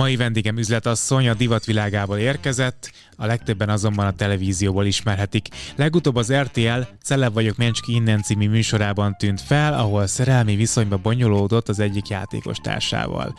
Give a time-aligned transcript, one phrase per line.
[0.00, 5.48] Mai vendégem üzletasszony a divatvilágából érkezett, a legtöbben azonban a televízióból ismerhetik.
[5.76, 11.68] Legutóbb az RTL Celeb vagyok Mencski innen című műsorában tűnt fel, ahol szerelmi viszonyba bonyolódott
[11.68, 13.38] az egyik játékos társával.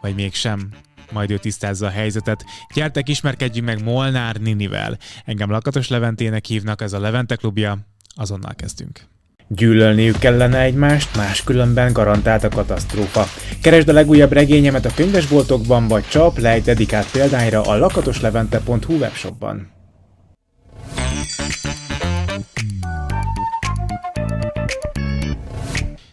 [0.00, 0.68] Vagy mégsem
[1.12, 2.44] majd ő tisztázza a helyzetet.
[2.74, 4.98] Gyertek, ismerkedjünk meg Molnár Ninivel.
[5.24, 7.78] Engem Lakatos Leventének hívnak, ez a Levente klubja.
[8.14, 9.13] Azonnal kezdünk.
[9.48, 13.24] Gyűlölniük kellene egymást, máskülönben garantált a katasztrófa.
[13.62, 19.72] Keresd a legújabb regényemet a könyvesboltokban, vagy csap le egy dedikált példányra a lakatoslevente.hu webshopban.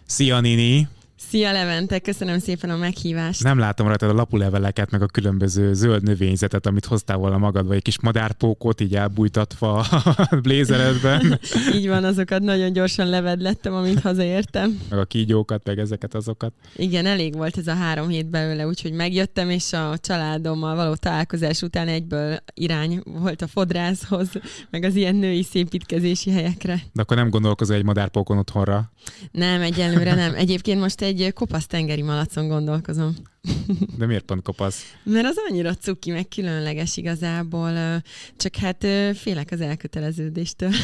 [0.05, 0.87] Szia Nini!
[1.31, 3.43] Szia Levente, köszönöm szépen a meghívást.
[3.43, 7.75] Nem látom rajta a lapuleveleket, meg a különböző zöld növényzetet, amit hoztál volna magad, vagy
[7.75, 11.39] egy kis madárpókot így elbújtatva a blézeredben.
[11.75, 14.79] így van, azokat nagyon gyorsan levedlettem, amint hazaértem.
[14.89, 16.53] Meg a kígyókat, meg ezeket azokat.
[16.75, 21.61] Igen, elég volt ez a három hét belőle, úgyhogy megjöttem, és a családommal való találkozás
[21.61, 24.29] után egyből irány volt a fodrászhoz,
[24.69, 26.81] meg az ilyen női szépítkezési helyekre.
[26.93, 28.91] De akkor nem gondolkozol egy madárpókon otthonra?
[29.31, 30.33] Nem, egyelőre nem.
[30.35, 33.15] Egyébként most egy egy kopasz tengeri malacon gondolkozom.
[33.97, 34.95] De miért pont kopasz?
[35.03, 38.01] Mert az annyira cuki, meg különleges igazából,
[38.37, 40.71] csak hát félek az elköteleződéstől.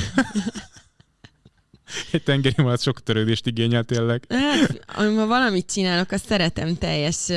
[2.12, 4.26] Egy tengeri malac sok törődést igényel tényleg.
[4.30, 7.30] Hát, ha valamit csinálok, azt szeretem teljes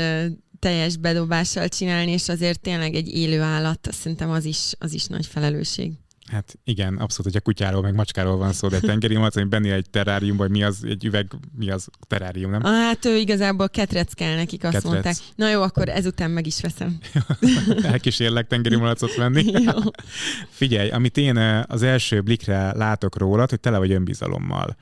[0.61, 5.27] teljes bedobással csinálni, és azért tényleg egy élő állat, szerintem az is, az is nagy
[5.27, 5.93] felelősség.
[6.31, 9.49] Hát igen, abszolút, hogy a kutyáról meg macskáról van szó, de egy tengeri malac, hogy
[9.49, 12.63] benni egy terárium, vagy mi az, egy üveg, mi az terárium, nem?
[12.63, 14.93] Hát ő igazából ketrec kell nekik, azt ketrec.
[14.93, 15.15] mondták.
[15.35, 16.99] Na jó, akkor ezután meg is veszem.
[17.93, 19.45] Elkísérlek tengeri malacot venni.
[19.53, 19.73] jó.
[20.49, 24.77] Figyelj, amit én eh, az első blikre látok rólad, hogy tele vagy önbizalommal.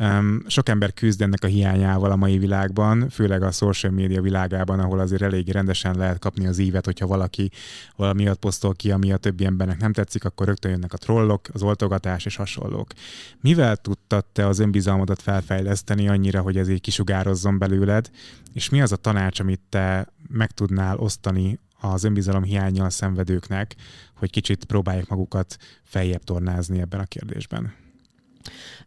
[0.00, 4.80] Um, sok ember küzd ennek a hiányával a mai világban, főleg a social media világában,
[4.80, 7.50] ahol azért elég rendesen lehet kapni az ívet, hogyha valaki
[7.96, 11.62] valamiatt posztol ki, ami a többi embernek nem tetszik, akkor rögtön jönnek a trollok, az
[11.62, 12.92] oltogatás és hasonlók.
[13.40, 18.10] Mivel tudtad te az önbizalmadat felfejleszteni annyira, hogy ez így kisugározzon belőled,
[18.52, 23.74] és mi az a tanács, amit te meg tudnál osztani az önbizalom hiányjal szenvedőknek,
[24.14, 27.81] hogy kicsit próbálják magukat feljebb tornázni ebben a kérdésben?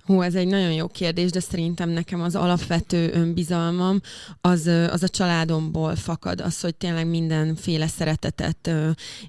[0.06, 4.02] Hú, ez egy nagyon jó kérdés, de szerintem nekem az alapvető önbizalmam
[4.42, 8.72] az, az a családomból fakad, az, hogy tényleg mindenféle szeretetet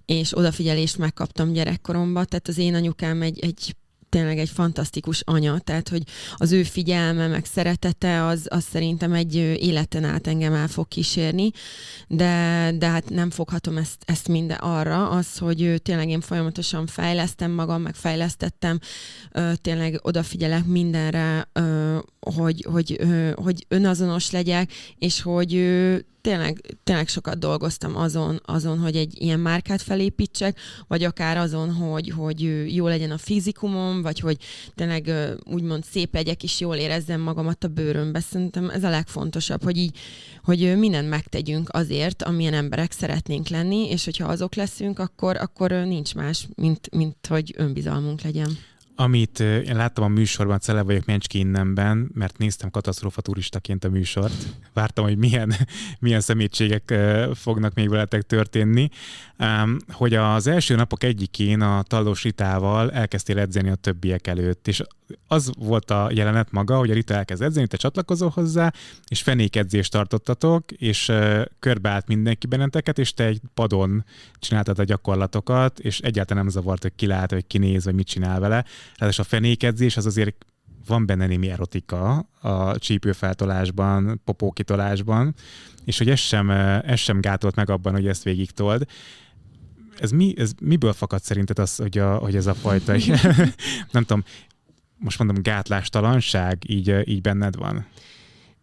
[0.06, 2.26] és odafigyelést megkaptam gyerekkoromban.
[2.26, 3.76] Tehát az én anyukám egy, egy
[4.16, 6.02] tényleg egy fantasztikus anya, tehát hogy
[6.36, 11.50] az ő figyelme, meg szeretete, az, az szerintem egy életen át engem el fog kísérni,
[12.08, 17.50] de, de hát nem foghatom ezt, ezt minden arra, az, hogy tényleg én folyamatosan fejlesztem
[17.50, 18.78] magam, meg fejlesztettem,
[19.54, 21.48] tényleg odafigyelek mindenre,
[22.34, 23.00] hogy, hogy,
[23.34, 25.50] hogy önazonos legyek, és hogy
[26.20, 32.08] tényleg, tényleg sokat dolgoztam azon, azon, hogy egy ilyen márkát felépítsek, vagy akár azon, hogy,
[32.08, 34.36] hogy jó legyen a fizikumom, vagy hogy
[34.74, 35.10] tényleg
[35.44, 38.20] úgymond szép legyek, és jól érezzem magamat a bőrömbe.
[38.20, 39.98] Szerintem ez a legfontosabb, hogy így,
[40.44, 46.14] hogy mindent megtegyünk azért, amilyen emberek szeretnénk lenni, és hogyha azok leszünk, akkor, akkor nincs
[46.14, 48.58] más, mint, mint hogy önbizalmunk legyen.
[48.98, 54.46] Amit én láttam a műsorban, Cele vagyok Mencski innenben, mert néztem katasztrófa turistaként a műsort.
[54.72, 55.52] Vártam, hogy milyen,
[55.98, 56.94] milyen szemétségek
[57.34, 58.88] fognak még veletek történni.
[59.88, 64.82] Hogy az első napok egyikén a Tallós Ritával elkezdtél edzeni a többiek előtt, és
[65.26, 68.72] az volt a jelenet maga, hogy a Rita elkezd edzeni, te csatlakozol hozzá,
[69.08, 71.12] és fenékedzést tartottatok, és
[71.58, 74.04] körbeállt mindenki benneteket, és te egy padon
[74.38, 78.06] csináltad a gyakorlatokat, és egyáltalán nem zavart, hogy ki lát, vagy ki néz, vagy mit
[78.06, 78.64] csinál vele
[78.96, 80.46] Ráadásul a fenékedzés az azért
[80.86, 85.34] van benne némi erotika a csípőfeltolásban, popókitolásban,
[85.84, 88.86] és hogy ez sem, ez sem gátolt meg abban, hogy ezt végig told.
[89.98, 92.92] Ez, mi, ez miből fakad szerinted az, hogy, a, hogy ez a fajta,
[93.92, 94.24] nem tudom,
[94.98, 97.86] most mondom, gátlástalanság így, így benned van?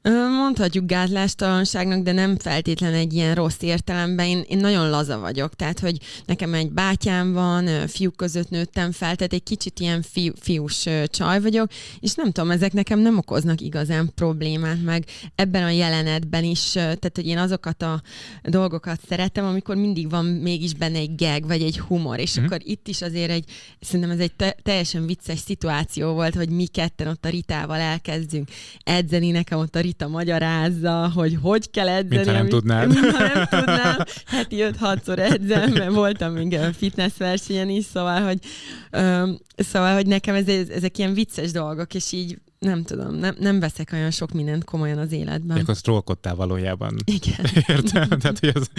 [0.09, 4.25] Mondhatjuk gátlástalanságnak, de nem feltétlen egy ilyen rossz értelemben.
[4.25, 9.15] Én, én nagyon laza vagyok, tehát hogy nekem egy bátyám van, fiúk között nőttem fel,
[9.15, 13.61] tehát egy kicsit ilyen fiú, fiús csaj vagyok, és nem tudom, ezek nekem nem okoznak
[13.61, 15.05] igazán problémát, meg
[15.35, 18.01] ebben a jelenetben is, tehát hogy én azokat a
[18.43, 22.43] dolgokat szeretem, amikor mindig van mégis benne egy gag, vagy egy humor, és mm.
[22.43, 23.45] akkor itt is azért egy,
[23.79, 28.49] szerintem ez egy te- teljesen vicces szituáció volt, hogy mi ketten ott a Ritával elkezdünk
[28.83, 32.15] edzeni, nekem ott a Rita magyarázza, hogy hogy kell edzeni.
[32.15, 32.87] Mintha nem tudnád.
[32.87, 33.97] Mintha nem tudnám.
[34.25, 38.39] Heti 5-6-szor edzem, mert voltam még fitness versenyen is, szóval, hogy,
[38.91, 43.59] um, szóval, hogy nekem ez, ezek ilyen vicces dolgok, és így nem tudom, nem, nem
[43.59, 45.57] veszek olyan sok mindent komolyan az életben.
[45.57, 46.95] Akkor trollkodtál valójában.
[47.05, 47.45] Igen.
[47.75, 48.07] Értem?
[48.07, 48.69] Tehát, hogy az...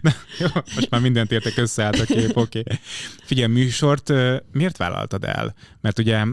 [0.00, 2.58] Na, jó, most már mindent értek összeállt a kép, oké.
[2.58, 2.78] Okay.
[3.22, 4.12] Figyelj, műsort
[4.52, 5.54] miért vállaltad el?
[5.80, 6.24] Mert ugye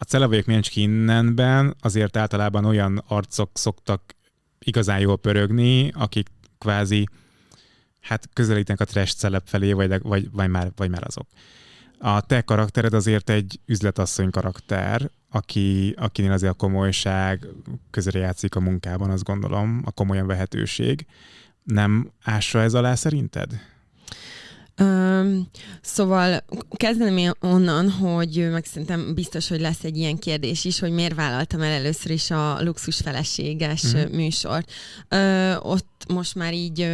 [0.00, 4.14] a Celevajok Miancski innenben azért általában olyan arcok szoktak
[4.58, 7.08] igazán jól pörögni, akik kvázi
[8.00, 11.26] hát közelítenek a trash celeb felé, vagy, vagy, vagy, már, vagy már azok.
[11.98, 17.46] A te karaktered azért egy üzletasszony karakter, aki, akinél azért a komolyság
[17.90, 21.06] közre játszik a munkában, azt gondolom, a komolyan vehetőség.
[21.62, 23.60] Nem ássa ez alá szerinted?
[24.78, 25.50] Um,
[25.82, 30.92] szóval kezdeném én onnan, hogy meg szerintem biztos, hogy lesz egy ilyen kérdés is, hogy
[30.92, 34.14] miért vállaltam el először is a luxus feleséges mm.
[34.14, 34.70] műsort.
[35.10, 36.88] Uh, ott most már így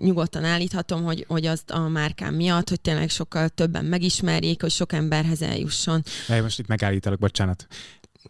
[0.00, 4.92] nyugodtan állíthatom, hogy, hogy azt a márkám miatt, hogy tényleg sokkal többen megismerjék, hogy sok
[4.92, 6.02] emberhez eljusson.
[6.28, 7.66] De most itt megállítalak, bocsánat.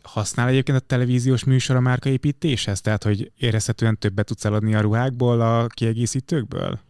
[0.03, 2.81] Használ egyébként a televíziós műsor a márkaépítéshez?
[2.81, 6.81] Tehát, hogy érezhetően többet tudsz eladni a ruhákból, a kiegészítőkből?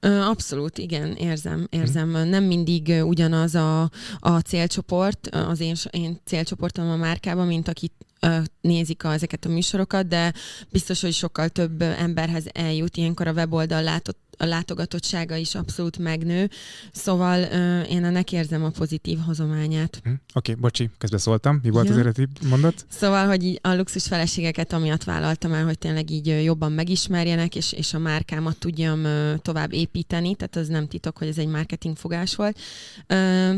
[0.00, 2.08] Abszolút, igen, érzem, érzem.
[2.08, 7.92] Nem mindig ugyanaz a, a célcsoport, az én, én célcsoportom a márkában, mint akit
[8.60, 10.32] nézik a, ezeket a műsorokat, de
[10.70, 12.96] biztos, hogy sokkal több emberhez eljut.
[12.96, 16.50] Ilyenkor a weboldal látott a látogatottsága is abszolút megnő,
[16.92, 20.00] szóval uh, én ennek érzem a pozitív hozományát.
[20.02, 21.60] Hm, Oké, okay, bocsi, közben szóltam.
[21.62, 21.92] Mi volt ja.
[21.92, 22.84] az eredeti mondat?
[22.88, 27.94] Szóval, hogy a luxus feleségeket amiatt vállaltam el, hogy tényleg így jobban megismerjenek, és, és
[27.94, 32.34] a márkámat tudjam uh, tovább építeni, tehát az nem titok, hogy ez egy marketing fogás
[32.34, 32.58] volt.
[33.08, 33.54] Uh,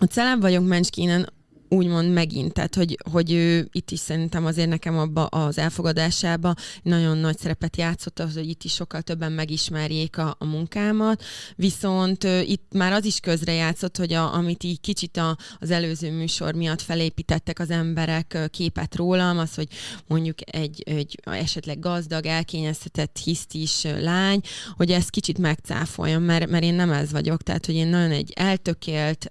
[0.00, 1.28] a Celeb vagyok Menskinen
[1.68, 7.18] úgymond megint, tehát hogy, hogy ő itt is szerintem azért nekem abba az elfogadásába nagyon
[7.18, 11.24] nagy szerepet játszott az, hogy itt is sokkal többen megismerjék a, a munkámat,
[11.56, 15.70] viszont uh, itt már az is közre játszott, hogy a, amit így kicsit a, az
[15.70, 19.68] előző műsor miatt felépítettek az emberek képet rólam, az, hogy
[20.06, 24.40] mondjuk egy, egy esetleg gazdag, elkényeztetett, hisztis lány,
[24.76, 28.32] hogy ezt kicsit megcáfoljam, mert, mert én nem ez vagyok, tehát hogy én nagyon egy
[28.34, 29.30] eltökélt,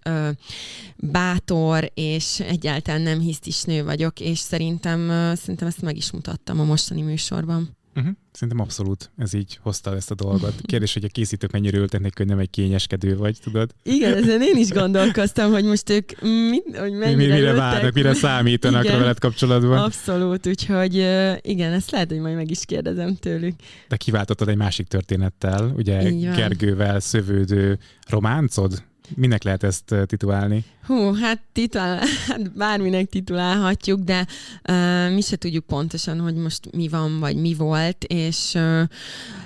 [0.95, 6.59] bátor és és egyáltalán nem hisztis nő vagyok, és szerintem, szerintem ezt meg is mutattam
[6.59, 7.77] a mostani műsorban.
[7.95, 8.13] Uh-huh.
[8.31, 10.53] Szerintem abszolút ez így hozta ezt a dolgot.
[10.71, 13.71] Kérdés, hogy a készítők mennyire ültek neki, hogy nem egy kényeskedő vagy, tudod?
[13.83, 18.13] Igen, ezen én is gondolkoztam, hogy most ők mit, hogy mennyire mi, Mire várnak, mire
[18.13, 19.77] számítanak igen, veled kapcsolatban.
[19.77, 20.95] Abszolút, úgyhogy
[21.41, 23.55] igen, ezt lehet, hogy majd meg is kérdezem tőlük.
[23.87, 28.83] De kiváltottad egy másik történettel, ugye Gergővel szövődő románcod?
[29.15, 30.63] Minek lehet ezt titulálni?
[30.85, 34.27] Hú, hát, titulál, hát bárminek titulálhatjuk, de
[34.69, 38.81] uh, mi se tudjuk pontosan, hogy most mi van, vagy mi volt, és uh,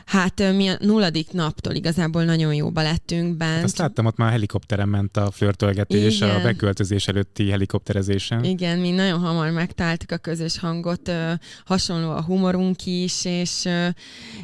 [0.05, 3.63] hát uh, mi a nulladik naptól igazából nagyon jóba lettünk bent.
[3.63, 6.29] Azt láttam, ott már helikopteren ment a flörtölgetés Igen.
[6.35, 8.43] a beköltözés előtti helikopterezésen.
[8.43, 11.31] Igen, mi nagyon hamar megtaláltuk a közös hangot, uh,
[11.65, 13.87] hasonló a humorunk is, és, uh,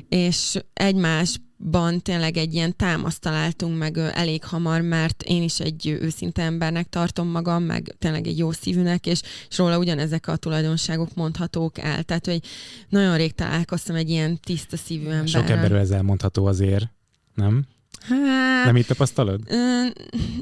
[0.10, 5.88] és egymás ban tényleg egy ilyen támaszt találtunk meg elég hamar, mert én is egy
[5.88, 11.16] őszinte embernek tartom magam, meg tényleg egy jó szívűnek, és, és róla ugyanezek a tulajdonságok
[11.16, 12.04] mondhatók el.
[12.04, 12.42] Tehát, hogy
[12.90, 15.26] nagyon rég találkoztam egy ilyen tiszta szívű emberrel.
[15.26, 16.90] Sok emberről ez elmondható azért,
[17.34, 17.66] nem?
[18.00, 19.40] Hát, nem így tapasztalod?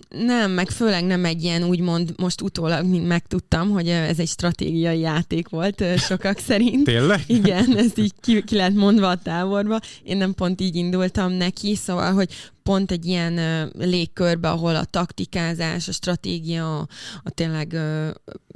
[0.09, 4.99] Nem, meg főleg nem egy ilyen úgymond most utólag mint megtudtam, hogy ez egy stratégiai
[4.99, 6.83] játék volt sokak szerint.
[6.83, 7.23] Tényleg?
[7.27, 9.79] Igen, ez így ki, ki lehet mondva a táborba.
[10.03, 12.29] Én nem pont így indultam neki, szóval, hogy
[12.63, 16.87] pont egy ilyen légkörbe, ahol a taktikázás, a stratégia, a,
[17.23, 17.77] a tényleg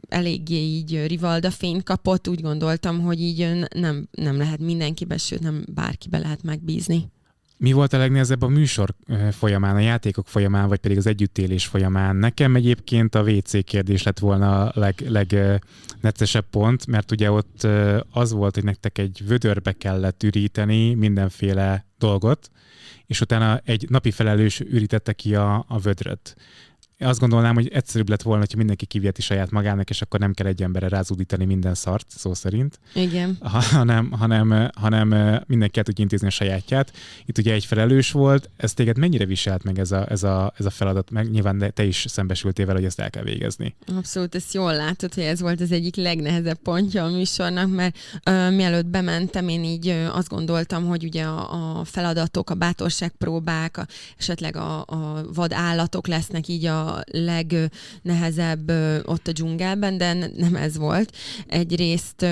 [0.09, 5.65] eléggé így Rivalda fényt kapott, úgy gondoltam, hogy így nem, nem lehet mindenkibe, sőt nem
[5.73, 7.11] bárkibe lehet megbízni.
[7.59, 8.93] Mi volt a legnehezebb a műsor
[9.31, 12.15] folyamán, a játékok folyamán, vagy pedig az együttélés folyamán?
[12.15, 17.67] Nekem egyébként a WC kérdés lett volna a leg, legneccesebb pont, mert ugye ott
[18.11, 22.51] az volt, hogy nektek egy vödörbe kellett üríteni mindenféle dolgot,
[23.05, 26.35] és utána egy napi felelős ürítette ki a, a vödröt
[26.99, 30.47] azt gondolnám, hogy egyszerűbb lett volna, hogyha mindenki kiviheti saját magának, és akkor nem kell
[30.47, 32.79] egy emberre rázúdítani minden szart, szó szerint.
[32.93, 33.37] Igen.
[33.39, 35.07] Ha, hanem, hanem, hanem
[35.47, 36.93] mindenki el tudja intézni a sajátját.
[37.25, 40.65] Itt ugye egy felelős volt, ez téged mennyire viselt meg ez a, ez a, ez
[40.65, 41.11] a feladat?
[41.11, 43.75] Meg nyilván te is szembesültél vele, hogy ezt el kell végezni.
[43.95, 47.97] Abszolút, ezt jól látod, hogy ez volt az egyik legnehezebb pontja a műsornak, mert
[48.29, 53.77] uh, mielőtt bementem, én így uh, azt gondoltam, hogy ugye a, a feladatok, a bátorságpróbák,
[53.77, 53.87] a,
[54.17, 58.69] esetleg a, a vadállatok lesznek így a legnehezebb
[59.05, 61.15] ott a dzsungelben, de nem ez volt.
[61.47, 62.25] Egyrészt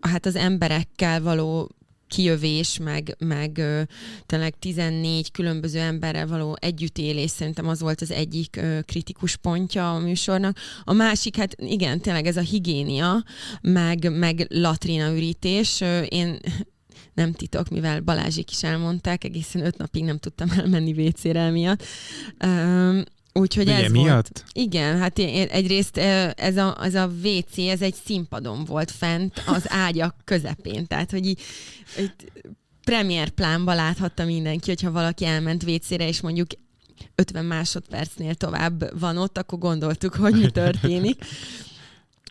[0.00, 1.70] hát az emberekkel való
[2.08, 3.82] kijövés, meg, meg ö,
[4.26, 9.98] tényleg 14 különböző emberrel való együttélés szerintem az volt az egyik ö, kritikus pontja a
[9.98, 10.58] műsornak.
[10.84, 13.24] A másik, hát igen, tényleg ez a higiénia,
[13.60, 15.80] meg, meg latrina ürítés.
[15.80, 16.38] Ö, én
[17.14, 21.84] nem titok, mivel Balázsik is elmondták, egészen öt napig nem tudtam elmenni WC-re miatt.
[23.32, 24.06] Úgyhogy Ugye, ez miatt?
[24.06, 24.44] volt.
[24.52, 25.96] Igen, hát én, egyrészt
[26.36, 31.26] ez a, ez a WC, ez egy színpadon volt fent az ágyak közepén, tehát hogy
[31.26, 31.40] így,
[32.00, 32.12] így
[32.84, 36.48] premier plánba láthatta mindenki, hogyha valaki elment WC-re, és mondjuk
[37.14, 41.24] 50 másodpercnél tovább van ott, akkor gondoltuk, hogy mi történik.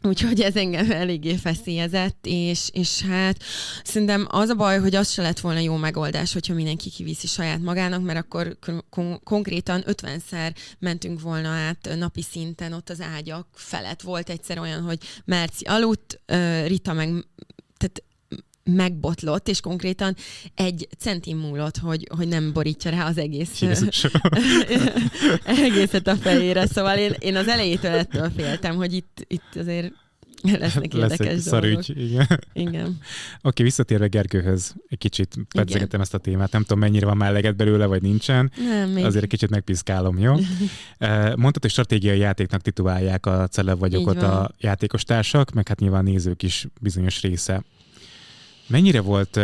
[0.08, 3.44] Úgyhogy ez engem eléggé feszélyezett, és, és hát
[3.84, 7.62] szerintem az a baj, hogy az se lett volna jó megoldás, hogyha mindenki kiviszi saját
[7.62, 8.58] magának, mert akkor
[8.90, 14.02] kon- konkrétan 50-szer mentünk volna át napi szinten ott az ágyak felett.
[14.02, 16.20] Volt egyszer olyan, hogy Merci aludt,
[16.66, 17.10] Rita meg
[17.78, 18.04] tehát
[18.68, 20.16] megbotlott, és konkrétan
[20.56, 23.62] egy centim múlott, hogy, hogy nem borítja rá az egész
[25.46, 26.66] egészet a fejére.
[26.66, 29.94] Szóval én, én az elejétől ettől féltem, hogy itt, itt azért
[30.42, 31.84] lesznek Lesz érdekes egy dolgok.
[31.84, 32.40] szarügy, igen.
[32.54, 32.98] Igen.
[33.42, 36.52] Oké, visszatérve Gergőhöz, egy kicsit pedzegetem ezt a témát.
[36.52, 38.52] Nem tudom, mennyire van már eleget belőle, vagy nincsen.
[38.58, 39.06] Nem, még.
[39.06, 40.34] Azért egy kicsit megpiszkálom, jó?
[41.44, 46.44] Mondtad, hogy stratégiai játéknak titulálják a celeb vagyokot a játékos társak, meg hát nyilván nézők
[46.44, 47.64] is bizonyos része.
[48.68, 49.40] Mennyire volt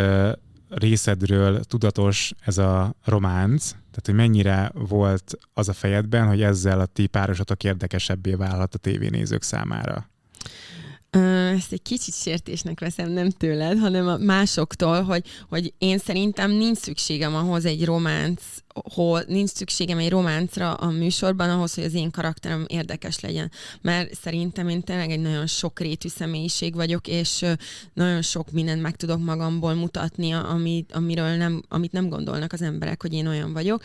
[0.70, 3.70] részedről tudatos ez a románc?
[3.70, 8.77] Tehát, hogy mennyire volt az a fejedben, hogy ezzel a ti párosatok érdekesebbé válhat a
[8.77, 10.10] tévénézők számára?
[11.56, 16.77] Ezt egy kicsit sértésnek veszem, nem tőled, hanem a másoktól, hogy, hogy én szerintem nincs
[16.77, 18.42] szükségem ahhoz egy románc,
[18.74, 23.51] hol, nincs szükségem egy románcra a műsorban ahhoz, hogy az én karakterem érdekes legyen.
[23.82, 27.46] Mert szerintem én tényleg egy nagyon sokrétű személyiség vagyok, és
[27.94, 33.01] nagyon sok mindent meg tudok magamból mutatni, amit, amiről nem, amit nem gondolnak az emberek,
[33.01, 33.84] hogy én olyan vagyok.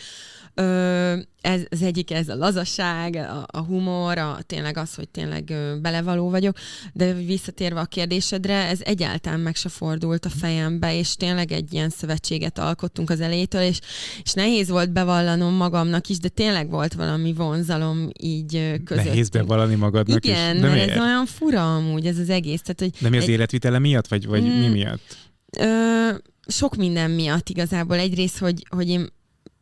[0.55, 5.55] Ö, ez, az egyik ez a lazaság, a, a humor, a, tényleg az, hogy tényleg
[5.81, 6.57] belevaló vagyok,
[6.93, 11.89] de visszatérve a kérdésedre, ez egyáltalán meg se fordult a fejembe, és tényleg egy ilyen
[11.89, 13.81] szövetséget alkottunk az elejétől, és,
[14.23, 19.05] és nehéz volt bevallanom magamnak is, de tényleg volt valami vonzalom így ö, közöttünk.
[19.05, 20.61] Nehéz bevallani magadnak Igen, is.
[20.63, 22.61] De mert ez olyan fura amúgy, ez az egész.
[22.63, 24.61] Tehát, hogy De mi az egy- életvitele miatt, vagy, vagy Mm.
[24.61, 25.17] mi miatt?
[25.59, 26.09] Ö,
[26.47, 27.97] sok minden miatt igazából.
[27.99, 29.09] Egyrészt, hogy, hogy én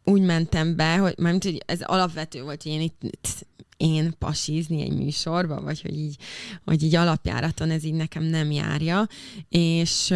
[0.04, 3.00] úgy mentem be, hogy, mármint, hogy ez alapvető volt, hogy én itt
[3.76, 6.16] én pasizni egy műsorba, vagy hogy így,
[6.64, 9.06] hogy így alapjáraton ez így nekem nem járja,
[9.49, 10.14] és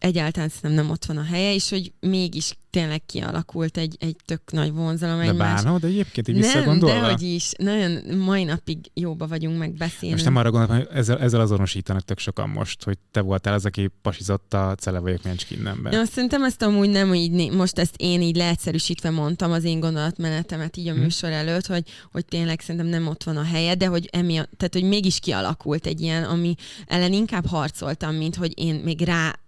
[0.00, 4.52] egyáltalán szerintem nem ott van a helye, és hogy mégis tényleg kialakult egy, egy tök
[4.52, 5.62] nagy vonzalom De egymás.
[5.62, 7.00] bánod egyébként, így Nem, visszagondolva?
[7.00, 7.52] dehogy is.
[7.58, 10.10] Nagyon mai napig jóba vagyunk meg beszélni.
[10.14, 13.64] Most nem arra gondolom, hogy ezzel, ezzel azonosítanak tök sokan most, hogy te voltál az,
[13.64, 15.92] aki pasizott a Cele vagyok Mencskinnemben.
[15.92, 19.80] Ja, szerintem ezt amúgy nem így, né- most ezt én így leegyszerűsítve mondtam az én
[19.80, 21.00] gondolatmenetemet így a Hm.
[21.00, 24.74] műsor előtt, hogy, hogy tényleg szerintem nem ott van a helye, de hogy emiatt, tehát
[24.74, 26.54] hogy mégis kialakult egy ilyen, ami
[26.86, 29.38] ellen inkább harcoltam, mint hogy én még rá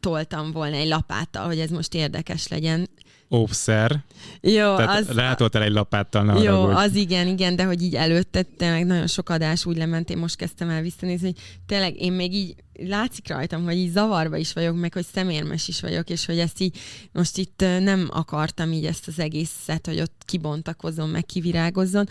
[0.00, 2.88] toltam volna egy lapáttal, hogy ez most érdekes legyen.
[3.34, 4.04] Óvszer,
[4.40, 6.74] Jó, tehát az, rátoltál egy lapáttal, ne jó, haragudj.
[6.74, 10.36] az igen, igen, de hogy így előtte tényleg nagyon sok adás úgy lement, én most
[10.36, 12.54] kezdtem el visszanézni, hogy tényleg én még így
[12.88, 16.60] látszik rajtam, hogy így zavarba is vagyok, meg hogy szemérmes is vagyok, és hogy ezt
[16.60, 16.78] így
[17.12, 22.08] most itt nem akartam így ezt az egészet, hogy ott kibontakozzon, meg kivirágozzon.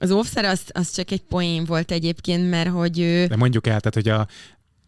[0.00, 3.80] Az óvszer az, az csak egy poén volt egyébként, mert hogy ő, De mondjuk el,
[3.80, 4.26] tehát, hogy a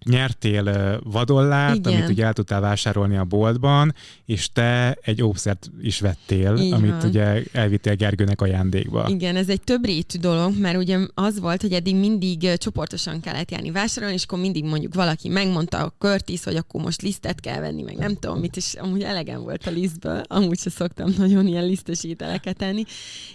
[0.05, 1.93] nyertél ö, vadollárt, Igen.
[1.93, 3.95] amit ugye el tudtál vásárolni a boltban,
[4.27, 7.07] és te egy óvszert is vettél, Így amit van.
[7.09, 9.07] ugye elvittél Gergőnek ajándékba.
[9.09, 13.51] Igen, ez egy több rétű dolog, mert ugye az volt, hogy eddig mindig csoportosan kellett
[13.51, 17.61] járni vásárolni, és akkor mindig mondjuk valaki megmondta a Curtis, hogy akkor most lisztet kell
[17.61, 21.47] venni, meg nem tudom mit, és amúgy elegem volt a lisztből, amúgy se szoktam nagyon
[21.47, 22.85] ilyen lisztes ételeket tenni,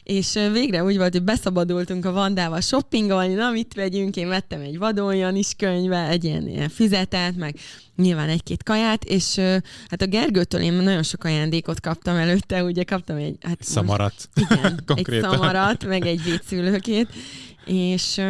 [0.03, 4.77] és végre úgy volt, hogy beszabadultunk a Vandával shoppingolni, na mit vegyünk, én vettem egy
[4.77, 7.55] vadonjan is könyve, egy ilyen, ilyen füzetet, meg
[7.95, 9.35] nyilván egy-két kaját, és
[9.87, 13.35] hát a Gergőtől én nagyon sok ajándékot kaptam előtte, ugye kaptam egy...
[13.41, 14.29] Hát most- Szamarat.
[14.33, 17.07] igen, egy szamarat, meg egy vécszülőkét,
[17.65, 18.21] és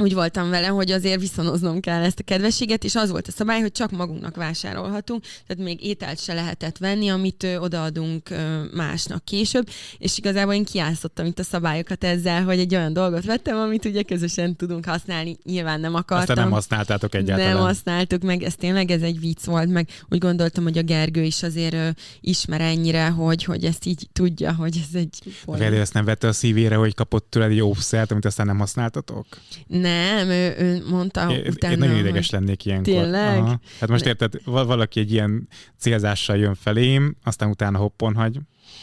[0.00, 3.60] úgy voltam vele, hogy azért viszonoznom kell ezt a kedvességet, és az volt a szabály,
[3.60, 9.24] hogy csak magunknak vásárolhatunk, tehát még ételt se lehetett venni, amit ö, odaadunk ö, másnak
[9.24, 13.84] később, és igazából én kiászottam itt a szabályokat ezzel, hogy egy olyan dolgot vettem, amit
[13.84, 16.18] ugye közösen tudunk használni, nyilván nem akartam.
[16.18, 17.52] Aztán nem használtátok egyáltalán.
[17.52, 21.22] Nem használtuk meg, ez tényleg ez egy vicc volt, meg úgy gondoltam, hogy a Gergő
[21.22, 21.88] is azért ö,
[22.20, 26.28] ismer ennyire, hogy, hogy ezt így tudja, hogy ez egy A Gergő ezt nem vette
[26.28, 29.26] a szívére, hogy kapott tőled egy óvszert, amit aztán nem használtatok?
[29.66, 32.40] Nem, Nem, ő, ő mondta Én, utána, én nagyon ideges hogy...
[32.40, 32.92] lennék ilyenkor.
[32.92, 33.38] Tényleg?
[33.38, 33.60] Aha.
[33.80, 38.38] Hát most érted, val- valaki egy ilyen célzással jön felém, aztán utána hoppon hagy.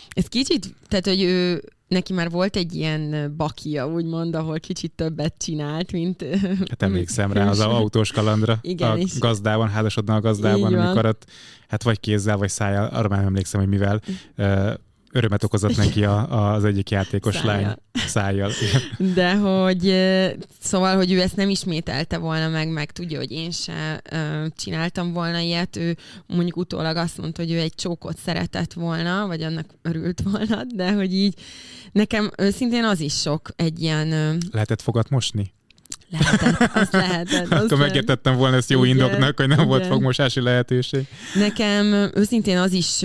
[0.10, 5.36] Ez kicsit, tehát hogy ő, neki már volt egy ilyen bakia, úgymond, ahol kicsit többet
[5.38, 6.26] csinált, mint...
[6.70, 8.58] Hát emlékszem rá az autós kalandra.
[8.62, 11.26] Igen, a és- gazdában, házasodna a gazdában, amikor ott,
[11.68, 14.02] hát vagy kézzel, vagy szájjal, arra már emlékszem, hogy mivel,
[14.42, 14.70] Mm.
[15.18, 17.62] Örömet okozott neki a, az egyik játékos Szájjal.
[17.62, 17.76] lány
[18.08, 18.52] szájjal.
[18.98, 19.82] De hogy
[20.60, 25.14] szóval, hogy ő ezt nem ismételte volna meg, meg tudja, hogy én se ö, csináltam
[25.14, 25.76] volna ilyet.
[25.76, 30.64] Ő mondjuk utólag azt mondta, hogy ő egy csókot szeretett volna, vagy annak örült volna,
[30.76, 31.34] de hogy így
[31.92, 35.56] nekem őszintén az is sok egy ilyen ö, Lehetett fogat mosni?
[36.10, 37.52] Lehetett, az lehetett.
[37.52, 39.92] Az Akkor megértettem volna ezt jó Igen, indoknak, hogy nem volt igen.
[39.92, 41.08] fogmosási lehetőség.
[41.36, 41.86] Nekem
[42.16, 43.02] őszintén az is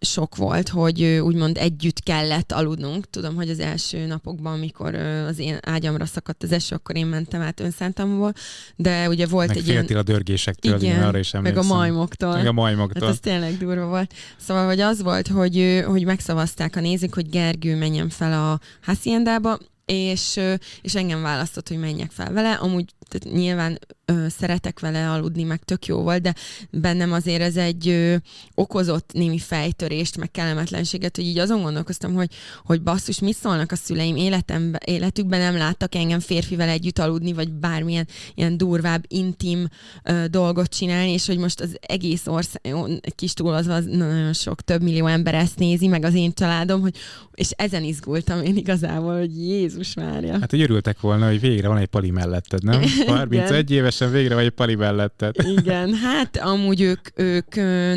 [0.00, 3.10] sok volt, hogy úgymond együtt kellett aludnunk.
[3.10, 7.40] Tudom, hogy az első napokban, amikor az én ágyamra szakadt az eső, akkor én mentem
[7.40, 8.32] át önszántamból,
[8.76, 9.78] de ugye volt Meg egy ilyen...
[9.78, 11.70] féltél a dörgésektől, Igen, igen, arra is Meg emlékszem.
[11.70, 12.28] a majmoktól.
[12.32, 13.08] Meg a Hát majmoktól.
[13.08, 14.12] az tényleg durva volt.
[14.36, 19.58] Szóval, hogy az volt, hogy, hogy megszavazták a nézők, hogy Gergő menjen fel a Haciendába,
[19.86, 20.40] és,
[20.82, 22.52] és engem választott, hogy menjek fel vele.
[22.52, 26.34] Amúgy tehát nyilván ö, szeretek vele aludni, meg tök jó volt, de
[26.70, 28.16] bennem azért ez egy ö,
[28.54, 32.30] okozott némi fejtörést, meg kellemetlenséget, hogy így azon gondolkoztam, hogy,
[32.64, 37.52] hogy basszus, mit szólnak a szüleim életembe, életükben nem láttak engem férfivel együtt aludni, vagy
[37.52, 39.68] bármilyen ilyen durvább, intim
[40.04, 44.60] ö, dolgot csinálni, és hogy most az egész ország, egy kis túlozva, az nagyon sok,
[44.60, 46.94] több millió ember ezt nézi, meg az én családom, hogy,
[47.34, 50.38] és ezen izgultam én igazából, hogy Jézus Mária.
[50.38, 52.82] Hát, hogy örültek volna, hogy végre van egy pali melletted, nem?
[53.06, 55.34] 31 évesen végre van egy pali melletted.
[55.58, 57.54] Igen, hát amúgy ők, ők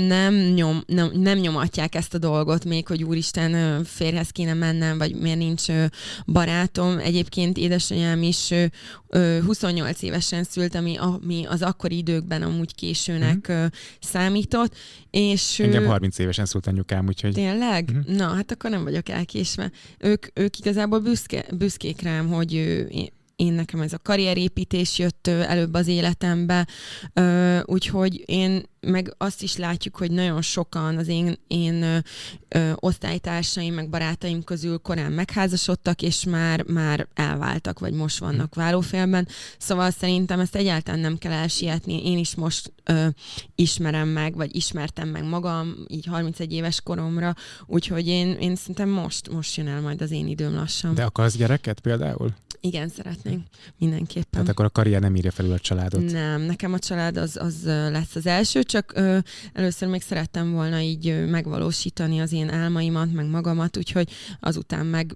[0.08, 5.15] nem, nyom, nem, nem nyomatják ezt a dolgot még, hogy úristen, férhez kéne mennem, vagy
[5.15, 5.65] miért nincs
[6.25, 6.98] barátom.
[6.98, 8.65] Egyébként édesanyám is ö,
[9.10, 13.65] ö, 28 évesen szült, ami, ami az akkori időkben amúgy későnek ö,
[14.00, 14.75] számított,
[15.10, 15.60] és...
[15.60, 17.91] Engem 30 évesen szólt anyukám, úgyhogy Tényleg?
[17.91, 18.15] Mhm.
[18.15, 19.72] Na, hát akkor nem vagyok elkésve.
[19.98, 22.86] Ők, ők igazából büszke, büszkék rám, hogy
[23.39, 26.67] én, nekem ez a karrierépítés jött előbb az életembe,
[27.65, 31.98] úgyhogy én meg azt is látjuk, hogy nagyon sokan az én, én ö,
[32.48, 39.28] ö, osztálytársaim, meg barátaim közül korán megházasodtak, és már, már elváltak, vagy most vannak válófélben.
[39.58, 42.06] Szóval szerintem ezt egyáltalán nem kell elsietni.
[42.06, 43.08] Én is most ö,
[43.56, 49.30] ismerem meg, vagy ismertem meg magam, így 31 éves koromra, úgyhogy én, én szerintem most,
[49.30, 50.96] most jön el majd az én időm lassan.
[50.96, 52.34] de akarsz gyereket például?
[52.62, 53.46] Igen, szeretnénk.
[53.78, 54.30] Mindenképpen.
[54.30, 56.12] Tehát akkor a karrier nem írja felül a családot.
[56.12, 59.17] Nem, nekem a család az, az lesz az első, csak ö,
[59.53, 65.15] először még szerettem volna így ö, megvalósítani az én álmaimat, meg magamat, úgyhogy azután meg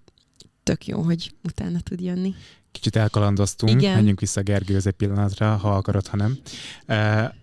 [0.64, 2.36] tök jó, hogy utána tud jönni.
[2.72, 3.96] Kicsit elkalandoztunk, Igen.
[3.96, 6.38] menjünk vissza Gergőhöz egy pillanatra, ha akarod, ha nem.
[6.86, 7.36] E,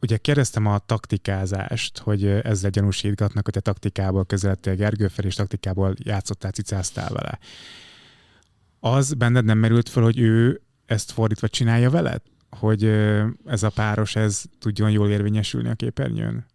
[0.00, 5.94] ugye kérdeztem a taktikázást, hogy ezzel gyanúsítgatnak, hogy te taktikából közeledtél Gergő felé, és taktikából
[6.02, 7.38] játszottál, cicáztál vele.
[8.80, 12.22] Az benned nem merült föl, hogy ő ezt fordítva csinálja veled?
[12.50, 12.84] Hogy
[13.44, 16.46] ez a páros, ez tudjon jól érvényesülni a képernyőn?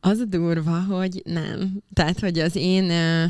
[0.00, 1.82] Az a durva, hogy nem.
[1.92, 3.24] Tehát, hogy az én ö,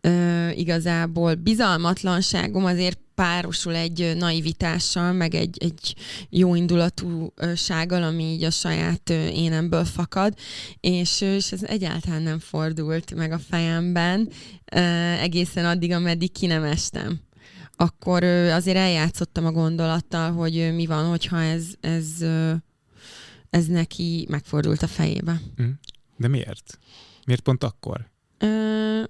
[0.00, 5.94] ö, igazából bizalmatlanságom azért párosul egy naivitással, meg egy, egy
[6.30, 10.34] jó indulatúsággal, ami így a saját énemből fakad,
[10.80, 14.28] és, és ez egyáltalán nem fordult meg a fejemben
[15.20, 17.20] egészen addig, ameddig ki nem estem.
[17.76, 22.06] Akkor azért eljátszottam a gondolattal, hogy mi van, hogyha ez, ez,
[23.50, 25.40] ez neki megfordult a fejébe.
[25.56, 25.68] Hm?
[26.16, 26.78] De miért?
[27.24, 28.10] Miért pont akkor?
[28.38, 29.02] Ö,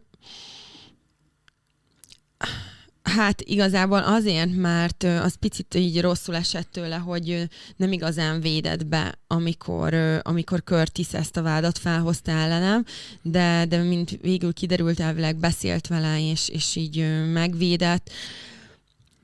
[3.16, 9.18] Hát igazából azért, mert az picit így rosszul esett tőle, hogy nem igazán védett be,
[9.26, 12.84] amikor, amikor Curtis ezt a vádat felhozta ellenem,
[13.22, 18.10] de, de mint végül kiderült, elvileg beszélt vele, és, és így ö, megvédett.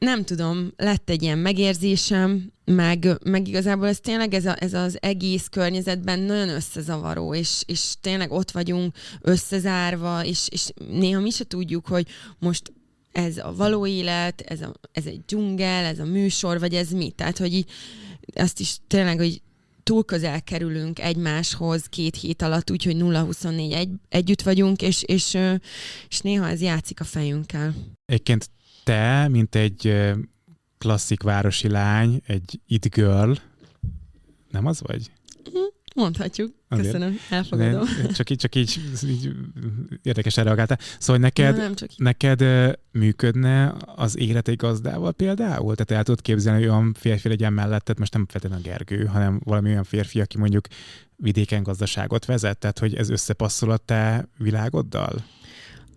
[0.02, 4.98] Nem tudom, lett egy ilyen megérzésem, meg, meg igazából ez tényleg ez, a, ez az
[5.00, 11.44] egész környezetben nagyon összezavaró, és, és tényleg ott vagyunk összezárva, és, és néha mi se
[11.44, 12.06] tudjuk, hogy
[12.38, 12.72] most
[13.12, 17.10] ez a való élet, ez, a, ez egy dzsungel, ez a műsor, vagy ez mi.
[17.10, 17.70] Tehát, hogy így
[18.34, 19.42] azt is tényleg, hogy
[19.82, 25.38] túl közel kerülünk egymáshoz két hét alatt, úgyhogy 0-24 egy, együtt vagyunk, és, és,
[26.08, 27.74] és néha ez játszik a fejünkkel.
[28.04, 28.50] Egyébként
[28.84, 30.12] te, mint egy
[30.78, 33.32] klasszik városi lány, egy it girl,
[34.50, 35.10] nem az vagy?
[35.94, 36.54] Mondhatjuk.
[36.68, 36.86] Azért.
[36.86, 37.84] Köszönöm, elfogadom.
[38.02, 39.32] De csak így, csak így, így
[40.02, 40.78] érdekesen reagáltál.
[40.98, 42.44] Szóval neked, nem csak neked
[42.92, 45.74] működne az élet egy gazdával például?
[45.74, 49.40] Tehát el tudod képzelni, hogy olyan férfi legyen melletted, most nem feltétlenül a Gergő, hanem
[49.44, 50.66] valami olyan férfi, aki mondjuk
[51.16, 55.24] vidéken gazdaságot vezet, tehát hogy ez összepasszol a te világoddal?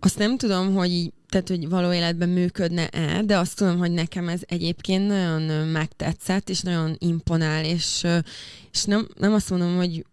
[0.00, 4.28] Azt nem tudom, hogy így, tehát, hogy való életben működne-e, de azt tudom, hogy nekem
[4.28, 8.06] ez egyébként nagyon megtetszett, és nagyon imponál, és,
[8.72, 10.04] és nem, nem azt mondom, hogy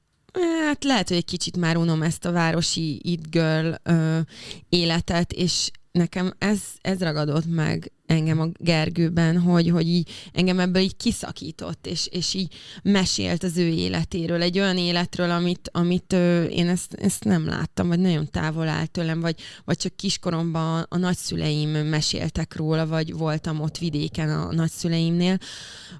[0.65, 4.19] hát lehet, hogy egy kicsit már unom ezt a városi it girl ö,
[4.69, 10.81] életet, és nekem ez, ez ragadott meg engem a Gergőben, hogy, hogy így engem ebből
[10.81, 16.43] így kiszakított, és, és így mesélt az ő életéről, egy olyan életről, amit, amit ö,
[16.43, 20.97] én ezt, ezt nem láttam, vagy nagyon távol állt tőlem, vagy, vagy csak kiskoromban a
[20.97, 25.37] nagyszüleim meséltek róla, vagy voltam ott vidéken a nagyszüleimnél,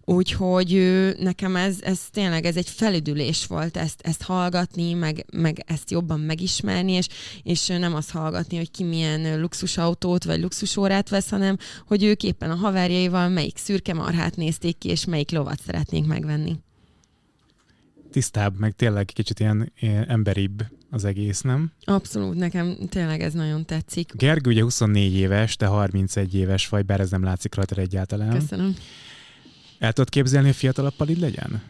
[0.06, 5.64] úgyhogy ö, nekem ez, ez tényleg ez egy felüdülés volt ezt, ezt hallgatni, meg, meg
[5.68, 7.08] ezt jobban megismerni, és,
[7.44, 12.52] és nem azt hallgatni, hogy ki milyen luxusautót, vagy luxusórát vesz, hanem hogy ők éppen
[12.52, 16.56] a haverjaival melyik szürke marhát nézték ki, és melyik lovat szeretnénk megvenni.
[18.12, 21.72] Tisztább, meg tényleg kicsit ilyen, ilyen emberibb az egész, nem?
[21.84, 24.12] Abszolút, nekem tényleg ez nagyon tetszik.
[24.16, 28.40] Gergő ugye 24 éves, te 31 éves vagy, bár ez nem látszik rajta egyáltalán.
[28.40, 28.76] Köszönöm.
[29.80, 31.62] El tudod képzelni, hogy fiatalabb így legyen?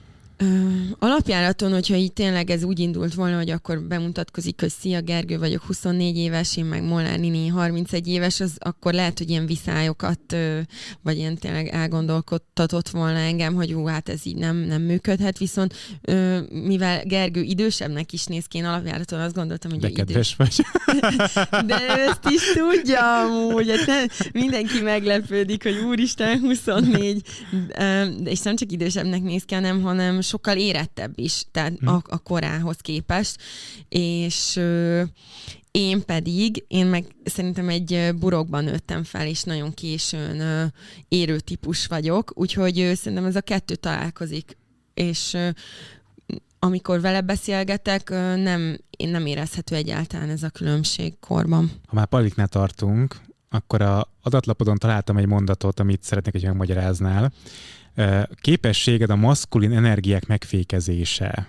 [1.00, 5.64] Alapjáraton, hogyha így tényleg ez úgy indult volna, hogy akkor bemutatkozik, hogy szia Gergő vagyok
[5.64, 10.36] 24 éves, én meg Molnár Nini 31 éves, az akkor lehet, hogy ilyen viszályokat,
[11.02, 15.76] vagy ilyen tényleg elgondolkodtatott volna engem, hogy hú, hát ez így nem, nem működhet, viszont
[16.50, 20.56] mivel Gergő idősebbnek is néz ki, én alapjáraton azt gondoltam, hogy De kedves idős.
[20.56, 20.66] vagy.
[21.66, 27.22] De ezt is tudja amúgy, hát nem, mindenki meglepődik, hogy úristen 24,
[28.24, 31.88] és nem csak idősebbnek néz ki, hanem, hanem sokkal érettebb is, tehát hmm.
[31.88, 33.42] a, a korához képest,
[33.90, 34.62] és
[35.72, 40.72] én pedig, én meg szerintem egy burokban nőttem fel, és nagyon későn
[41.08, 44.58] érő típus vagyok, úgyhogy szerintem ez a kettő találkozik,
[44.94, 45.38] és
[46.60, 51.72] amikor vele beszélgetek, nem, én nem érezhető egyáltalán ez a különbség korban.
[51.88, 53.16] Ha már paliknál tartunk,
[53.50, 57.32] akkor a adatlapodon találtam egy mondatot, amit szeretnék, hogy megmagyaráznál
[58.42, 61.48] képességed a maszkulin energiák megfékezése.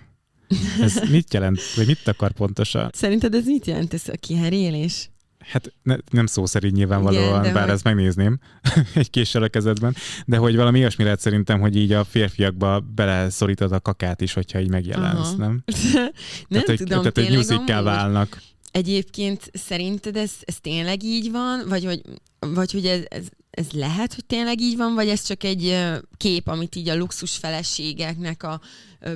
[0.81, 2.91] Ez mit jelent, vagy mit akar pontosan?
[2.93, 5.09] Szerinted ez mit jelent, ez a kiherélés?
[5.39, 7.73] Hát ne, nem szó szerint nyilvánvalóan, Igen, bár hogy...
[7.73, 8.39] ezt megnézném
[8.95, 13.73] egy késsel a kezedben, de hogy valami olyasmi lehet szerintem, hogy így a férfiakba beleszorítod
[13.73, 15.37] a kakát is, hogyha így megjelensz, Aha.
[15.37, 15.63] nem?
[15.65, 16.13] nem
[16.49, 18.43] tehát, hogy, tudom, tehát, hogy nyuszikká válnak.
[18.71, 22.03] Egyébként szerinted ez, ez tényleg így van, vagy hogy,
[22.39, 23.25] vagy hogy ez, ez,
[23.55, 25.85] ez lehet, hogy tényleg így van, vagy ez csak egy
[26.17, 28.61] kép, amit így a luxus feleségeknek a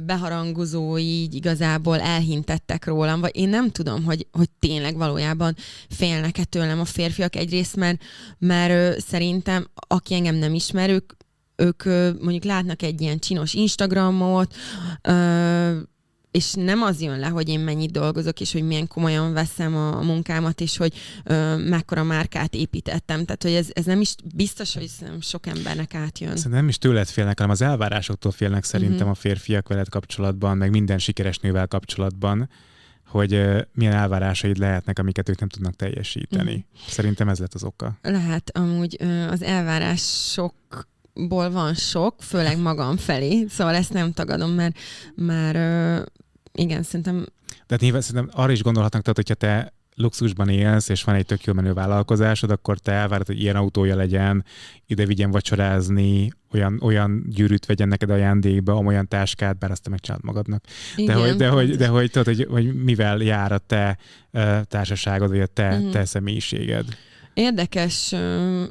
[0.02, 5.56] beharangozói így igazából elhintettek rólam, vagy én nem tudom, hogy, hogy tényleg valójában
[5.88, 8.02] félnek-e tőlem a férfiak egyrészt, mert,
[8.38, 11.12] mert szerintem, aki engem nem ismer, ők,
[11.56, 11.84] ők
[12.20, 14.54] mondjuk látnak egy ilyen csinos Instagramot,
[16.38, 20.02] és nem az jön le, hogy én mennyit dolgozok, és hogy milyen komolyan veszem a,
[20.02, 20.92] munkámat, és hogy
[21.24, 23.24] ö, mekkora márkát építettem.
[23.24, 26.28] Tehát, hogy ez, ez nem is biztos, hogy sok embernek átjön.
[26.36, 29.10] Szerintem nem is tőled félnek, hanem az elvárásoktól félnek szerintem uh-huh.
[29.10, 32.48] a férfiak veled kapcsolatban, meg minden sikeres nővel kapcsolatban
[33.06, 33.30] hogy
[33.72, 36.54] milyen elvárásaid lehetnek, amiket ők nem tudnak teljesíteni.
[36.54, 36.88] Uh-huh.
[36.88, 37.98] Szerintem ez lett az oka.
[38.02, 38.96] Lehet, amúgy
[39.30, 40.54] az elvárások
[41.14, 44.78] ból van sok, főleg magam felé, szóval ezt nem tagadom, mert
[45.14, 45.54] már
[46.58, 47.26] igen, szerintem...
[47.48, 51.26] De hát nyilván szerintem arra is gondolhatnak, tehát hogyha te luxusban élsz, és van egy
[51.26, 54.44] tök jó menő vállalkozásod, akkor te elvárod, hogy ilyen autója legyen,
[54.86, 60.24] ide vigyen vacsorázni, olyan, olyan gyűrűt vegyen neked ajándékba, olyan táskát, bár azt te megcsinálod
[60.24, 60.64] magadnak.
[60.96, 63.98] Igen, de, hogy, de, hogy, de hogy, tudod, hogy, hogy mivel jár a te
[64.32, 65.90] uh, társaságod, vagy a te, uh-huh.
[65.90, 66.84] te személyiséged.
[67.38, 68.14] Érdekes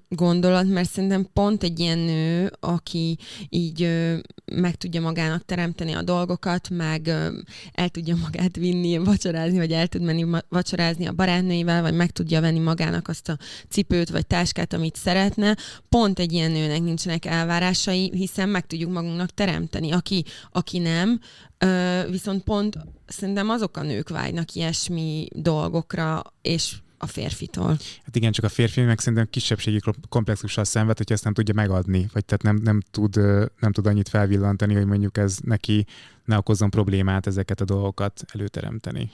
[0.09, 3.17] gondolat, mert szerintem pont egy ilyen nő, aki
[3.49, 3.89] így
[4.45, 7.07] meg tudja magának teremteni a dolgokat, meg
[7.73, 12.41] el tudja magát vinni, vacsorázni, vagy el tud menni vacsorázni a barátnőivel, vagy meg tudja
[12.41, 13.37] venni magának azt a
[13.69, 15.57] cipőt, vagy táskát, amit szeretne.
[15.89, 19.91] Pont egy ilyen nőnek nincsenek elvárásai, hiszen meg tudjuk magunknak teremteni.
[19.91, 21.19] Aki, aki nem,
[22.09, 27.77] viszont pont szerintem azok a nők vágynak ilyesmi dolgokra, és a férfitól.
[28.03, 29.79] Hát igen, csak a férfi meg szerintem kisebbségi
[30.09, 33.15] komplexussal szenved, hogy ezt nem tudja megadni, vagy tehát nem, nem, tud,
[33.59, 35.85] nem tud annyit felvillantani, hogy mondjuk ez neki
[36.27, 39.11] ne okozzon problémát ezeket a dolgokat előteremteni.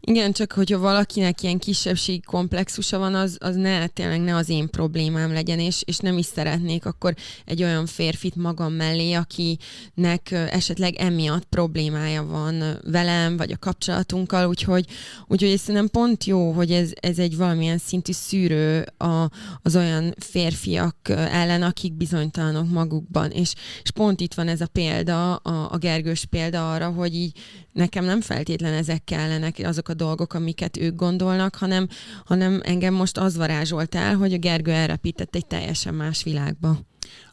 [0.00, 4.70] Igen, csak hogyha valakinek ilyen kisebbségi komplexusa van, az, az ne, tényleg ne az én
[4.70, 10.94] problémám legyen, és, és nem is szeretnék akkor egy olyan férfit magam mellé, akinek esetleg
[10.94, 14.86] emiatt problémája van velem, vagy a kapcsolatunkkal, úgyhogy,
[15.26, 19.30] úgyhogy szerintem pont jó, hogy ez, ez egy valamilyen szintű szűrő a,
[19.62, 25.34] az olyan férfiak ellen, akik bizonytalanok magukban, és, és pont itt van ez a példa,
[25.34, 27.38] a, a Gergős példa arra, hogy így
[27.72, 31.88] nekem nem feltétlen ezek kellenek azok a dolgok, amiket ők gondolnak, hanem,
[32.24, 36.78] hanem engem most az varázsolt el, hogy a Gergő elrepített egy teljesen más világba.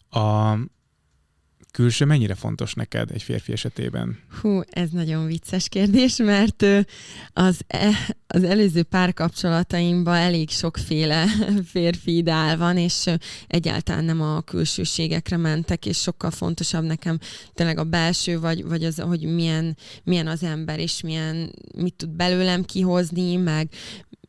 [0.09, 0.57] A
[1.73, 4.19] külső mennyire fontos neked egy férfi esetében?
[4.41, 6.65] Hú, ez nagyon vicces kérdés, mert
[7.33, 7.89] az, e,
[8.27, 11.25] az előző párkapcsolataimban elég sokféle
[11.73, 13.05] férfi ideál van, és
[13.47, 17.19] egyáltalán nem a külsőségekre mentek, és sokkal fontosabb nekem
[17.53, 22.09] tényleg a belső, vagy, vagy az, hogy milyen, milyen az ember, és milyen, mit tud
[22.09, 23.69] belőlem kihozni, meg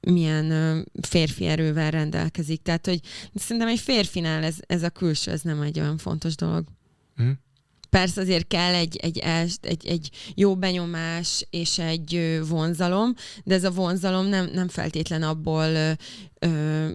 [0.00, 2.62] milyen férfi erővel rendelkezik.
[2.62, 3.00] Tehát, hogy
[3.34, 6.64] szerintem egy férfinál ez, ez a külső, ez nem egy olyan fontos dolog.
[7.22, 7.30] Mm.
[7.90, 13.70] Persze azért kell egy, egy, egy, egy jó benyomás és egy vonzalom, de ez a
[13.70, 15.96] vonzalom nem, nem feltétlen abból
[16.38, 16.88] ö,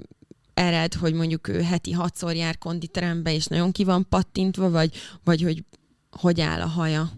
[0.53, 5.41] ered, hogy mondjuk ő heti hatszor jár konditerembe, és nagyon ki van pattintva, vagy, vagy
[5.41, 5.63] hogy
[6.09, 7.11] hogy áll a haja.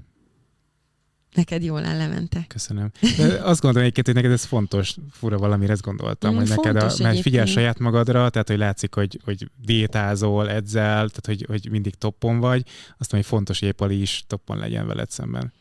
[1.33, 2.45] Neked jól áll Levente.
[2.47, 2.91] Köszönöm.
[3.17, 6.75] De azt gondolom egyébként, hogy neked ez fontos, fura valamire ezt gondoltam, mm, hogy neked,
[6.75, 11.69] a, mert figyel saját magadra, tehát hogy látszik, hogy, hogy diétázol, edzel, tehát hogy, hogy
[11.69, 12.61] mindig toppon vagy,
[12.97, 15.53] azt mondom, hogy fontos épp Ali is toppon legyen veled szemben.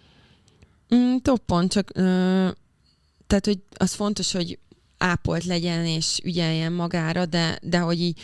[0.94, 2.48] Mm, toppon, csak ö,
[3.26, 4.59] tehát, hogy az fontos, hogy
[4.98, 8.20] ápolt legyen és ügyeljen magára, de, de hogy így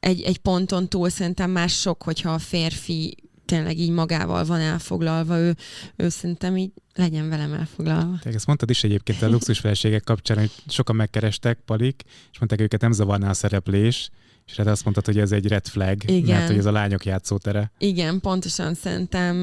[0.00, 5.38] egy, egy ponton túl szerintem már sok, hogyha a férfi tényleg így magával van elfoglalva,
[5.38, 5.56] ő,
[5.96, 8.18] ő szerintem így legyen velem elfoglalva.
[8.22, 12.60] Te ezt mondtad is egyébként a luxus feleségek kapcsán, hogy sokan megkerestek, Palik, és mondták,
[12.60, 14.10] őket nem zavarná a szereplés,
[14.46, 16.36] és hát azt mondtad, hogy ez egy red flag, Igen.
[16.36, 17.70] mert hogy ez a lányok játszótere.
[17.78, 19.42] Igen, pontosan szerintem,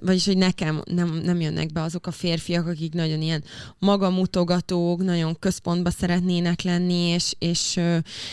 [0.00, 3.44] vagyis hogy nekem nem, nem jönnek be azok a férfiak, akik nagyon ilyen
[3.78, 7.80] magamutogatók, nagyon központba szeretnének lenni, és, és,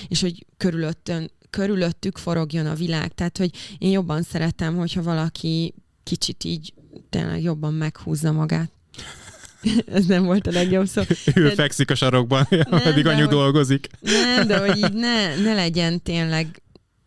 [0.08, 3.13] és hogy körülöttön körülöttük forogjon a világ.
[3.13, 6.73] Tehát, hogy én jobban szeretem, hogyha valaki kicsit így
[7.09, 8.71] tényleg jobban meghúzza magát.
[9.97, 11.01] Ez nem volt a legjobb szó.
[11.35, 11.53] Ő de...
[11.53, 13.87] fekszik a sarokban, ameddig anyu hogy, dolgozik.
[14.01, 16.61] Nem, de hogy így ne, ne legyen tényleg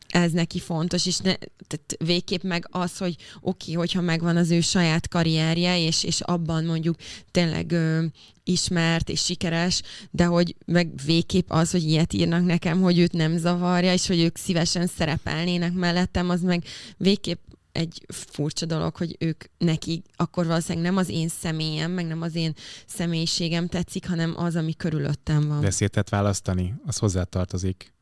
[0.08, 1.34] ez neki fontos, és ne,
[1.66, 6.64] tehát végképp meg az, hogy oké, hogyha megvan az ő saját karrierje, és, és abban
[6.64, 6.96] mondjuk
[7.30, 8.04] tényleg ö,
[8.44, 13.36] ismert és sikeres, de hogy meg végképp az, hogy ilyet írnak nekem, hogy őt nem
[13.36, 16.64] zavarja, és hogy ők szívesen szerepelnének mellettem, az meg
[16.96, 17.38] végképp
[17.72, 22.34] egy furcsa dolog, hogy ők neki akkor valószínűleg nem az én személyem, meg nem az
[22.34, 22.52] én
[22.86, 25.60] személyiségem tetszik, hanem az, ami körülöttem van.
[25.60, 27.92] Beszéltet választani, az hozzá tartozik.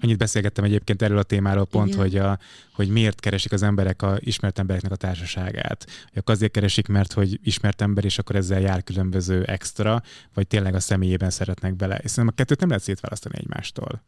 [0.00, 2.00] Annyit beszélgettem egyébként erről a témáról pont, Igen.
[2.00, 2.38] hogy, a,
[2.72, 5.86] hogy miért keresik az emberek a ismert embereknek a társaságát.
[6.12, 10.02] Hogy azért keresik, mert hogy ismert ember, és akkor ezzel jár különböző extra,
[10.34, 11.96] vagy tényleg a személyében szeretnek bele.
[11.96, 14.02] És szerintem a kettőt nem lehet szétválasztani egymástól.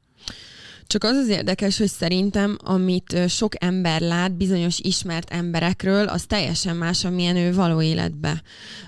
[0.92, 6.76] Csak az az érdekes, hogy szerintem, amit sok ember lát bizonyos ismert emberekről, az teljesen
[6.76, 8.42] más, amilyen ő való életbe.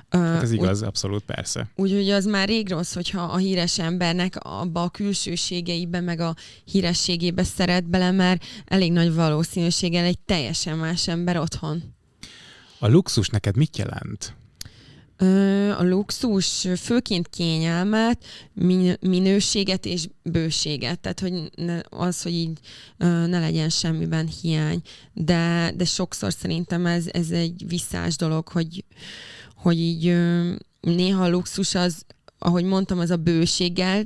[0.09, 1.69] Hát ez igaz, úgy, abszolút, persze.
[1.77, 7.45] Úgyhogy az már rég rossz, hogyha a híres embernek abba a külsőségeibe, meg a hírességébe
[7.45, 11.83] szeret bele, mert elég nagy valószínűséggel egy teljesen más ember otthon.
[12.79, 14.37] A luxus neked mit jelent?
[15.79, 18.25] A luxus főként kényelmet,
[19.01, 22.59] minőséget és bőséget, tehát hogy ne, az, hogy így
[22.99, 24.83] ne legyen semmiben hiány,
[25.13, 28.85] de, de sokszor szerintem ez, ez egy visszás dolog, hogy,
[29.57, 30.17] hogy így
[30.81, 32.05] néha a luxus az,
[32.39, 34.05] ahogy mondtam, az a bőséggel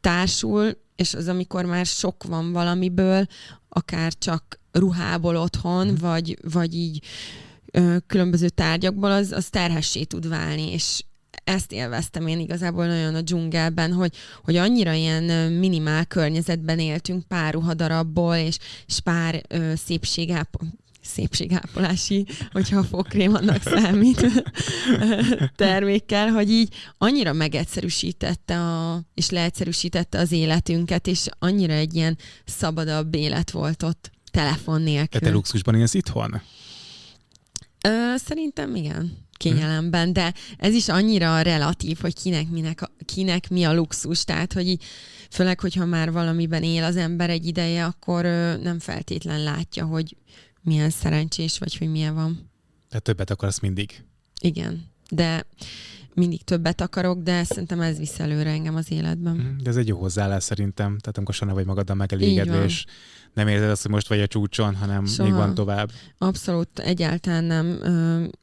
[0.00, 3.26] társul, és az, amikor már sok van valamiből,
[3.68, 5.94] akár csak ruhából otthon, mm.
[5.94, 7.04] vagy, vagy így
[8.06, 11.02] különböző tárgyakból, az, az terhessé tud válni, és
[11.44, 17.52] ezt élveztem én igazából nagyon a dzsungelben, hogy, hogy annyira ilyen minimál környezetben éltünk pár
[17.52, 20.60] ruhadarabból, és, és pár ö, szépségáp,
[21.02, 24.26] szépségápolási, hogyha a fogkrém annak számít
[25.56, 33.14] termékkel, hogy így annyira megegyszerűsítette a, és leegyszerűsítette az életünket, és annyira egy ilyen szabadabb
[33.14, 35.20] élet volt ott telefon nélkül.
[35.20, 36.42] Te luxusban élsz itthon?
[37.88, 43.74] Ö, szerintem igen kényelemben, de ez is annyira relatív, hogy kinek, minek, kinek mi a
[43.74, 44.84] luxus, tehát hogy így,
[45.30, 50.16] főleg, hogyha már valamiben él az ember egy ideje, akkor ö, nem feltétlen látja, hogy
[50.60, 52.50] milyen szerencsés vagy, hogy milyen van.
[52.88, 54.04] Tehát többet akarsz mindig.
[54.40, 55.46] igen, de
[56.14, 59.36] mindig többet akarok, de szerintem ez visz előre engem az életben.
[59.36, 62.84] Mhm, de ez egy jó hozzáállás szerintem, tehát amikor soha vagy magaddal megelégedve, és
[63.34, 65.28] nem érzed azt, hogy most vagy a csúcson, hanem Soha.
[65.28, 65.90] még van tovább.
[66.18, 67.78] Abszolút, egyáltalán nem.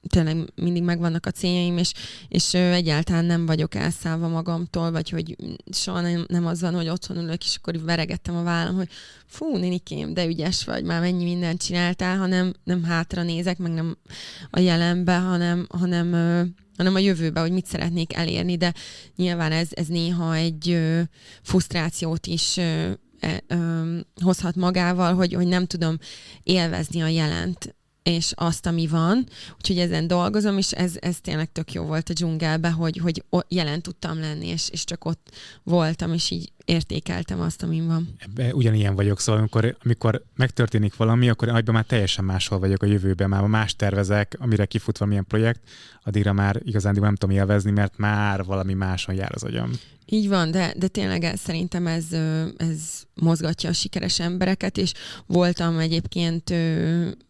[0.07, 1.93] Tényleg mindig megvannak a céljaim, és,
[2.27, 5.35] és egyáltalán nem vagyok elszállva magamtól, vagy hogy
[5.71, 8.89] soha nem, nem az van, hogy otthon ülök, és akkor veregettem a vállam, hogy
[9.25, 13.97] fú, nénikém, de ügyes vagy, már mennyi mindent csináltál, hanem nem hátra nézek, meg nem
[14.49, 16.15] a jelenbe, hanem, hanem
[16.79, 18.73] hanem a jövőbe, hogy mit szeretnék elérni, de
[19.15, 21.01] nyilván ez, ez néha egy ö,
[21.41, 25.97] frusztrációt is ö, e, ö, hozhat magával, hogy, hogy nem tudom
[26.43, 29.25] élvezni a jelent és azt, ami van.
[29.55, 33.81] Úgyhogy ezen dolgozom, és ez, ez tényleg tök jó volt a dzsungelbe, hogy, hogy jelen
[33.81, 35.31] tudtam lenni, és, és csak ott
[35.63, 38.15] voltam, és így értékeltem azt, amin van.
[38.17, 42.85] Ebbe ugyanilyen vagyok, szóval amikor, amikor megtörténik valami, akkor egyben már teljesen máshol vagyok a
[42.85, 45.61] jövőben, már más tervezek, amire kifut valamilyen projekt,
[46.03, 49.71] addigra már igazán nem tudom élvezni, mert már valami máson jár az agyam.
[50.11, 52.05] Így van, de, de tényleg szerintem ez,
[52.57, 52.79] ez
[53.13, 54.91] mozgatja a sikeres embereket, és
[55.25, 56.53] voltam egyébként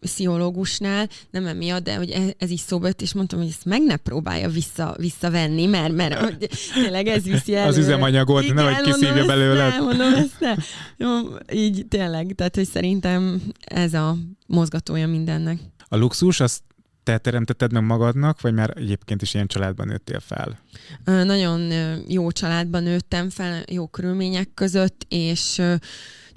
[0.00, 3.82] pszichológusnál, nem emiatt, de hogy ez, ez is szóba jött, és mondtam, hogy ezt meg
[3.82, 7.66] ne próbálja vissza, visszavenni, mert, mert hogy tényleg ez viszi el.
[7.66, 9.68] Az üzemanyagot, Igen, nehogy kiszívja belőle.
[9.68, 10.54] Nem, mondom ezt ne.
[10.96, 11.08] Jó,
[11.52, 14.16] így tényleg, tehát hogy szerintem ez a
[14.46, 15.58] mozgatója mindennek.
[15.88, 16.62] A luxus, azt
[17.02, 20.58] te teremtetted meg magadnak, vagy már egyébként is ilyen családban nőttél fel?
[21.04, 21.72] Nagyon
[22.08, 25.62] jó családban nőttem fel, jó körülmények között, és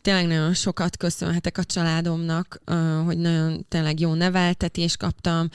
[0.01, 2.61] tényleg nagyon sokat köszönhetek a családomnak,
[3.05, 5.49] hogy nagyon tényleg jó neveltetést kaptam,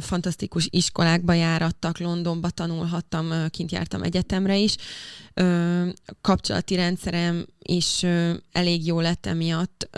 [0.00, 4.76] fantasztikus iskolákba járattak, Londonba tanulhattam, kint jártam egyetemre is.
[6.20, 8.02] Kapcsolati rendszerem is
[8.52, 9.88] elég jó lett emiatt,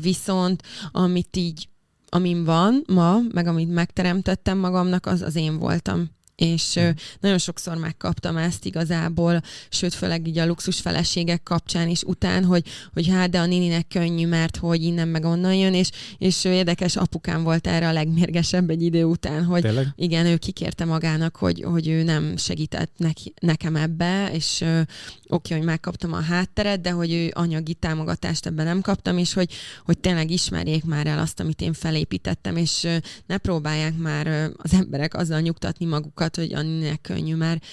[0.00, 1.68] viszont amit így
[2.10, 6.78] amin van ma, meg amit megteremtettem magamnak, az az én voltam és
[7.20, 12.66] nagyon sokszor megkaptam ezt igazából, sőt, főleg így a luxus feleségek kapcsán is után, hogy,
[12.92, 16.96] hogy hát, de a nininek könnyű, mert hogy innen meg onnan jön, és, és érdekes,
[16.96, 19.86] apukám volt erre a legmérgesebb egy idő után, hogy Tényleg?
[19.96, 24.84] igen, ő kikérte magának, hogy, hogy ő nem segített neki, nekem ebbe, és oké,
[25.28, 29.52] okay, hogy megkaptam a hátteret, de hogy ő anyagi támogatást ebben nem kaptam, és hogy,
[29.84, 32.88] hogy tényleg ismerjék már el azt, amit én felépítettem, és
[33.26, 37.64] ne próbálják már az emberek azzal nyugtatni magukat, hogy Anninek könnyű, mert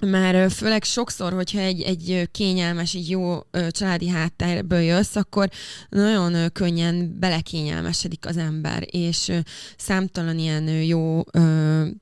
[0.00, 3.38] mert főleg sokszor, hogyha egy, egy kényelmes, egy jó
[3.70, 5.48] családi háttérből jössz, akkor
[5.88, 9.32] nagyon könnyen belekényelmesedik az ember, és
[9.76, 11.22] számtalan ilyen jó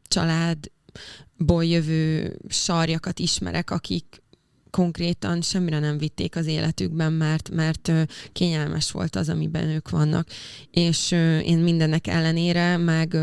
[0.03, 4.23] családból jövő sarjakat ismerek, akik
[4.71, 7.93] konkrétan semmire nem vitték az életükben, mert, mert
[8.33, 10.29] kényelmes volt az, amiben ők vannak.
[10.71, 11.11] És
[11.45, 13.17] én mindennek ellenére meg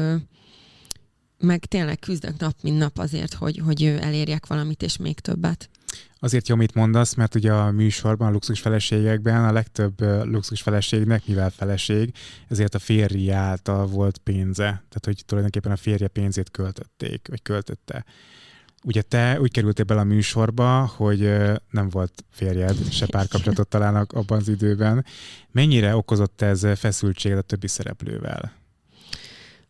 [1.39, 5.69] meg tényleg küzdök nap, mint nap azért, hogy, hogy elérjek valamit, és még többet.
[6.19, 11.25] Azért jó, amit mondasz, mert ugye a műsorban, a luxus feleségekben a legtöbb luxus feleségnek,
[11.25, 12.13] mivel feleség,
[12.47, 14.63] ezért a férji által volt pénze.
[14.63, 18.05] Tehát, hogy tulajdonképpen a férje pénzét költötték, vagy költötte.
[18.83, 21.19] Ugye te úgy kerültél bele a műsorba, hogy
[21.69, 25.05] nem volt férjed, se párkapcsolatot találnak abban az időben.
[25.51, 28.58] Mennyire okozott ez feszültséget a többi szereplővel?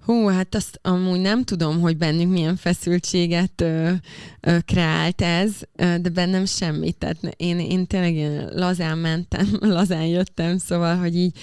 [0.06, 3.92] Hú, hát azt amúgy nem tudom, hogy bennünk milyen feszültséget ö,
[4.40, 6.98] ö, kreált ez, de bennem semmit.
[6.98, 11.38] Tehát én, én tényleg én lazán mentem, lazán jöttem, szóval, hogy így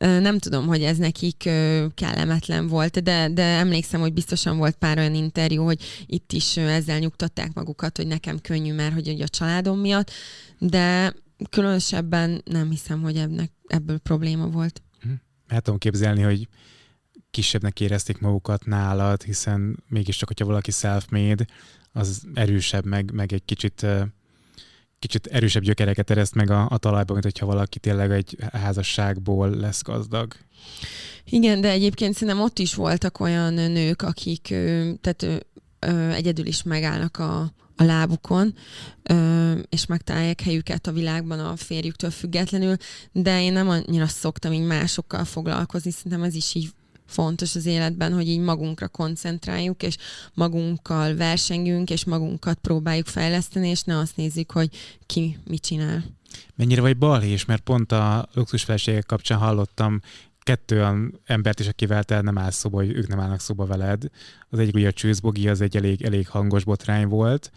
[0.00, 1.36] nem tudom, hogy ez nekik
[1.94, 6.98] kellemetlen volt, de, de emlékszem, hogy biztosan volt pár olyan interjú, hogy itt is ezzel
[6.98, 10.10] nyugtatták magukat, hogy nekem könnyű, mert hogy, hogy a családom miatt,
[10.58, 11.14] de
[11.50, 14.82] különösebben nem hiszem, hogy ebnek, ebből probléma volt.
[15.46, 16.48] El tudom képzelni, hogy
[17.30, 21.46] kisebbnek érezték magukat nálad, hiszen mégiscsak, hogyha valaki self-made,
[21.92, 23.86] az erősebb, meg, meg egy kicsit
[25.00, 29.82] kicsit erősebb gyökereket ereszt meg a, a talajban, mint hogyha valaki tényleg egy házasságból lesz
[29.82, 30.34] gazdag.
[31.24, 34.54] Igen, de egyébként szerintem ott is voltak olyan nők, akik
[35.00, 35.46] tehát
[36.12, 37.40] egyedül is megállnak a,
[37.76, 38.54] a lábukon,
[39.68, 42.76] és megtalálják helyüket a világban a férjüktől függetlenül,
[43.12, 46.70] de én nem annyira szoktam így másokkal foglalkozni, szerintem ez is így
[47.10, 49.96] fontos az életben, hogy így magunkra koncentráljuk, és
[50.34, 54.68] magunkkal versengünk, és magunkat próbáljuk fejleszteni, és ne azt nézzük, hogy
[55.06, 56.04] ki mit csinál.
[56.54, 60.00] Mennyire vagy balhés, mert pont a luxusfeleségek kapcsán hallottam
[60.42, 64.02] kettő olyan embert is, akivel te nem állsz szóba, hogy ők nem állnak szóba veled.
[64.48, 67.50] Az egyik ugye a Csőzbogi, az egy elég, elég hangos botrány volt,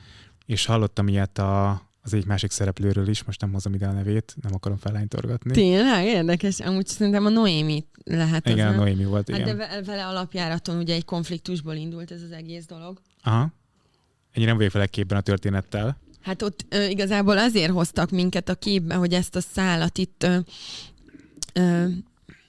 [0.46, 4.36] és hallottam ilyet a, az egy másik szereplőről is, most nem hozom ide a nevét,
[4.42, 5.52] nem akarom fellánytorgatni.
[5.52, 9.58] Tényleg érdekes, amúgy szerintem a Noémi lehet Igen, az, a Noémi volt, hát igen.
[9.58, 13.01] de vele alapjáraton ugye egy konfliktusból indult ez az egész dolog.
[13.24, 13.54] Aha.
[14.32, 15.97] Ennyire nem vagyok vele képben a történettel.
[16.22, 20.38] Hát ott ö, igazából azért hoztak minket a képbe, hogy ezt a szálat itt ö,
[21.54, 21.86] ö,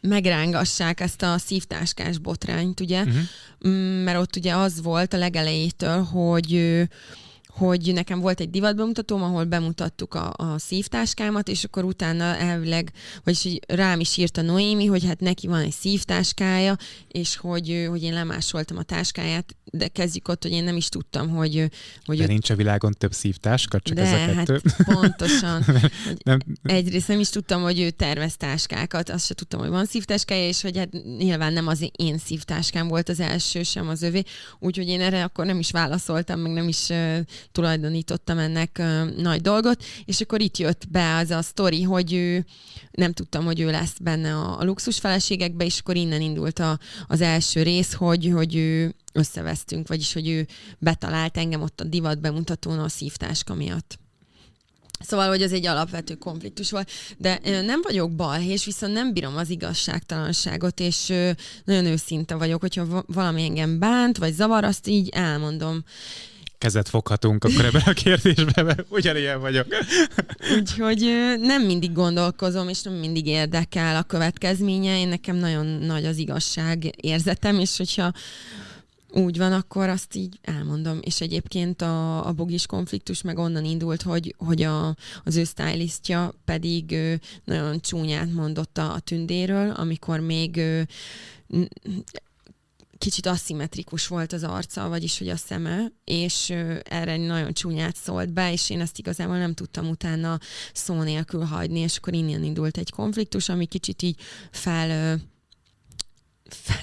[0.00, 3.02] megrángassák, ezt a szívtáskás botrányt, ugye?
[3.02, 4.02] Uh-huh.
[4.04, 6.84] Mert ott ugye az volt a legelejétől, hogy
[7.56, 12.92] hogy nekem volt egy divatbemutatóm, ahol bemutattuk a, a szívtáskámat, és akkor utána elvileg,
[13.24, 16.76] vagyis hogy rám is írta Noémi, hogy hát neki van egy szívtáskája,
[17.08, 21.28] és hogy, hogy én lemásoltam a táskáját, de kezdjük ott, hogy én nem is tudtam,
[21.28, 21.70] hogy...
[22.04, 24.60] hogy de nincs a világon több szívtáska, csak de, ez a kettő.
[24.64, 25.64] Hát pontosan.
[26.24, 26.38] nem.
[26.62, 30.62] Egyrészt nem is tudtam, hogy ő tervez táskákat, azt se tudtam, hogy van szívtáskája, és
[30.62, 34.22] hogy hát nyilván nem az én szívtáskám volt az első, sem az övé,
[34.58, 36.90] úgyhogy én erre akkor nem is válaszoltam, meg nem is
[37.52, 38.82] tulajdonítottam ennek
[39.16, 42.44] nagy dolgot, és akkor itt jött be az a sztori, hogy ő,
[42.90, 46.78] nem tudtam, hogy ő lesz benne a, a luxus feleségekbe, és akkor innen indult a,
[47.06, 50.46] az első rész, hogy, hogy ő összevesztünk, vagyis hogy ő
[50.78, 53.98] betalált engem ott a divat bemutatón a szívtáska miatt.
[55.00, 59.50] Szóval, hogy az egy alapvető konfliktus volt, de nem vagyok balhés, viszont nem bírom az
[59.50, 61.12] igazságtalanságot, és
[61.64, 65.84] nagyon őszinte vagyok, hogyha valami engem bánt, vagy zavar, azt így elmondom
[66.64, 69.66] kezet foghatunk akkor ebben a kérdésben, mert ugyanilyen vagyok.
[70.56, 74.98] Úgyhogy nem mindig gondolkozom, és nem mindig érdekel a következménye.
[74.98, 78.12] Én nekem nagyon nagy az igazság érzetem, és hogyha
[79.10, 80.98] úgy van, akkor azt így elmondom.
[81.02, 86.32] És egyébként a, a bogis konfliktus meg onnan indult, hogy, hogy a, az ő stylistja
[86.44, 86.96] pedig
[87.44, 90.60] nagyon csúnyát mondott a, a tündéről, amikor még
[92.98, 96.50] kicsit aszimmetrikus volt az arca, vagyis hogy a szeme, és
[96.82, 100.38] erre nagyon csúnyát szólt be, és én ezt igazából nem tudtam utána
[100.72, 104.20] szó nélkül hagyni, és akkor innen indult egy konfliktus, ami kicsit így
[104.50, 105.18] fel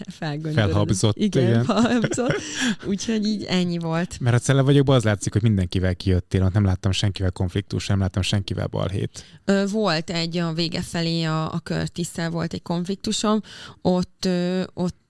[0.08, 1.18] fel, Felhabzott.
[1.18, 1.64] Igen, igen.
[1.64, 2.42] felhabzott.
[2.88, 4.20] Úgyhogy így ennyi volt.
[4.20, 8.00] Mert a celle vagyokban az látszik, hogy mindenkivel kijöttél, ott nem láttam senkivel konfliktus, nem
[8.00, 9.26] láttam senkivel balhét.
[9.46, 13.42] Ö, volt egy a vége felé a, a körtisszel volt egy konfliktusom,
[13.82, 15.01] ott, ö, ott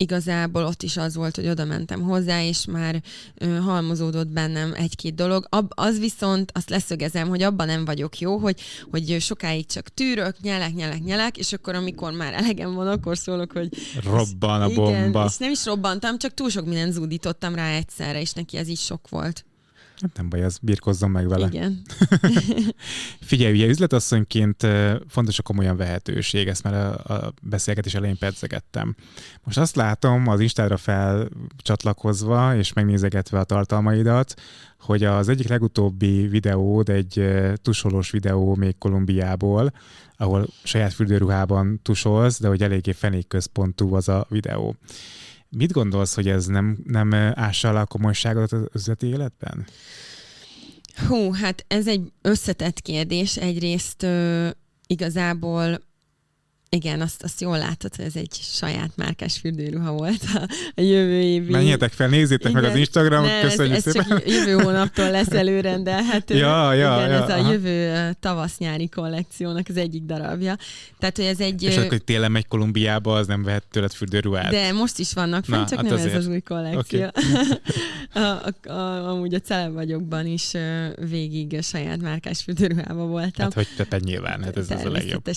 [0.00, 3.02] igazából ott is az volt, hogy oda mentem hozzá, és már
[3.34, 5.46] ö, halmozódott bennem egy-két dolog.
[5.48, 10.40] Ab, az viszont, azt leszögezem, hogy abban nem vagyok jó, hogy, hogy sokáig csak tűrök,
[10.40, 13.68] nyelek, nyelek, nyelek, és akkor amikor már elegem van, akkor szólok, hogy...
[14.04, 15.08] Robban a bomba.
[15.08, 18.68] Igen, és nem is robbantam, csak túl sok mindent zúdítottam rá egyszerre, és neki ez
[18.68, 19.44] is sok volt.
[20.00, 21.46] Hát nem baj, az birkozzon meg vele.
[21.46, 21.82] Igen.
[23.20, 24.66] Figyelj, ugye üzletasszonyként
[25.08, 28.94] fontos a komolyan vehetőség, ezt már a, a beszélgetés elején pedzegettem.
[29.44, 34.34] Most azt látom az Instára felcsatlakozva és megnézegetve a tartalmaidat,
[34.78, 37.24] hogy az egyik legutóbbi videód egy
[37.62, 39.72] tusolós videó még Kolumbiából,
[40.16, 44.76] ahol saját fürdőruhában tusolsz, de hogy eléggé fenékközpontú az a videó.
[45.50, 49.66] Mit gondolsz, hogy ez nem, nem ássa alá a komolyságot az üzleti életben?
[51.06, 53.36] Hú, hát ez egy összetett kérdés.
[53.36, 54.48] Egyrészt ö,
[54.86, 55.80] igazából
[56.70, 61.20] igen, azt, azt jól látod, hogy ez egy saját márkás fürdőruha volt a, a jövő
[61.20, 61.52] évi.
[61.52, 62.62] Menjetek fel, nézzétek Igen.
[62.62, 64.08] meg az Instagramot, köszönjük ez, ez szépen.
[64.08, 66.36] csak jövő hónaptól lesz előrendelhető.
[66.36, 67.48] ja, ja, Igen, ja, ez aha.
[67.48, 70.56] a jövő tavasz-nyári kollekciónak az egyik darabja.
[70.98, 71.62] Tehát, hogy ez egy...
[71.62, 74.50] És akkor, hogy télen megy Kolumbiába, az nem vehet tőled fürdőruhát.
[74.50, 76.14] De most is vannak fent, csak hát nem azért.
[76.14, 77.06] ez az új kollekció.
[77.06, 77.10] Okay.
[78.24, 80.52] a, a, a, amúgy a Celeb vagyokban is
[81.08, 83.44] végig saját márkás fürdőruhába voltam.
[83.44, 85.28] Hát, hogy te nyilván, hát ez, ez a legjobb.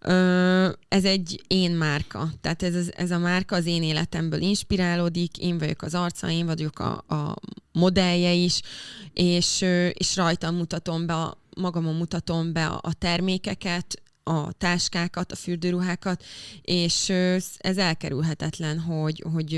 [0.00, 2.28] Ö, ez egy én márka.
[2.40, 6.78] Tehát ez, ez a márka az én életemből inspirálódik, én vagyok az arca, én vagyok
[6.78, 7.34] a, a
[7.72, 8.60] modellje is,
[9.12, 9.60] és,
[9.92, 16.24] és rajtam mutatom be, a, magamon mutatom be a, a termékeket, a táskákat, a fürdőruhákat,
[16.62, 17.08] és
[17.58, 19.52] ez elkerülhetetlen, hogy, hogy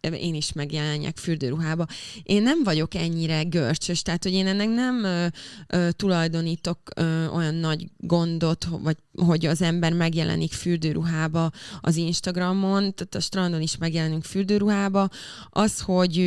[0.00, 1.86] én is megjelenjek fürdőruhába.
[2.22, 5.26] Én nem vagyok ennyire görcsös, tehát hogy én ennek nem ö,
[5.68, 11.50] ö, tulajdonítok ö, olyan nagy gondot, vagy hogy az ember megjelenik fürdőruhába
[11.80, 15.08] az Instagramon, tehát a strandon is megjelenünk fürdőruhába,
[15.50, 16.18] az, hogy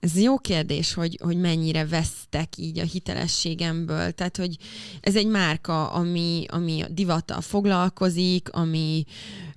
[0.00, 4.12] ez jó kérdés, hogy, hogy mennyire vesztek így a hitelességemből.
[4.12, 4.56] Tehát, hogy
[5.00, 9.04] ez egy márka, ami, ami a divattal foglalkozik, ami,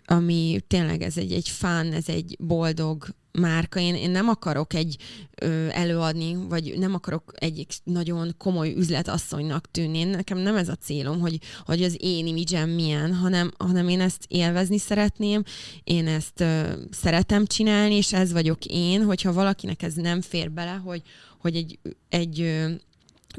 [0.06, 3.80] ami tényleg ez egy, egy fán, ez egy boldog márka.
[3.80, 4.98] Én, én nem akarok egy
[5.36, 9.98] ö, előadni, vagy nem akarok egy nagyon komoly üzletasszonynak tűnni.
[9.98, 14.02] Én, nekem nem ez a célom, hogy, hogy az én imidzsem milyen, hanem, hanem én
[14.02, 15.44] ezt élvezni szeretném,
[15.84, 20.82] én ezt ö, szeretem csinálni, és ez vagyok én, hogyha valakinek ez nem fér bele,
[20.84, 21.02] hogy,
[21.40, 21.80] hogy egy,
[22.10, 22.72] egy ö,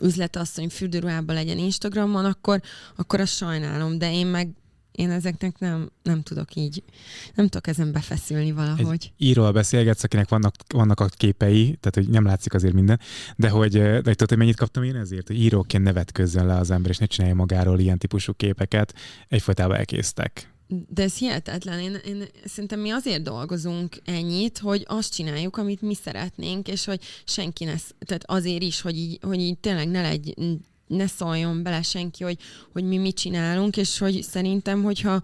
[0.01, 2.61] üzletasszony fürdőruhában legyen Instagramon, akkor,
[2.97, 4.49] akkor azt sajnálom, de én meg
[4.93, 6.83] én ezeknek nem, nem tudok így,
[7.35, 9.13] nem tudok ezen befeszülni valahogy.
[9.17, 13.01] Egy íról beszélgetsz, akinek vannak, vannak a képei, tehát hogy nem látszik azért minden,
[13.37, 16.55] de hogy, de hogy tudod, hogy mennyit kaptam én ezért, hogy íróként nevet közön le
[16.55, 18.95] az ember, és ne csinálja magáról ilyen típusú képeket,
[19.29, 20.51] egyfolytában elkésztek.
[20.89, 21.79] De ez hihetetlen.
[21.79, 27.01] Én, én szerintem mi azért dolgozunk ennyit, hogy azt csináljuk, amit mi szeretnénk, és hogy
[27.25, 30.35] senki ne, tehát azért is, hogy így, hogy így tényleg ne legy,
[30.97, 32.39] ne szóljon bele senki, hogy,
[32.73, 35.23] hogy mi mit csinálunk, és hogy szerintem, hogyha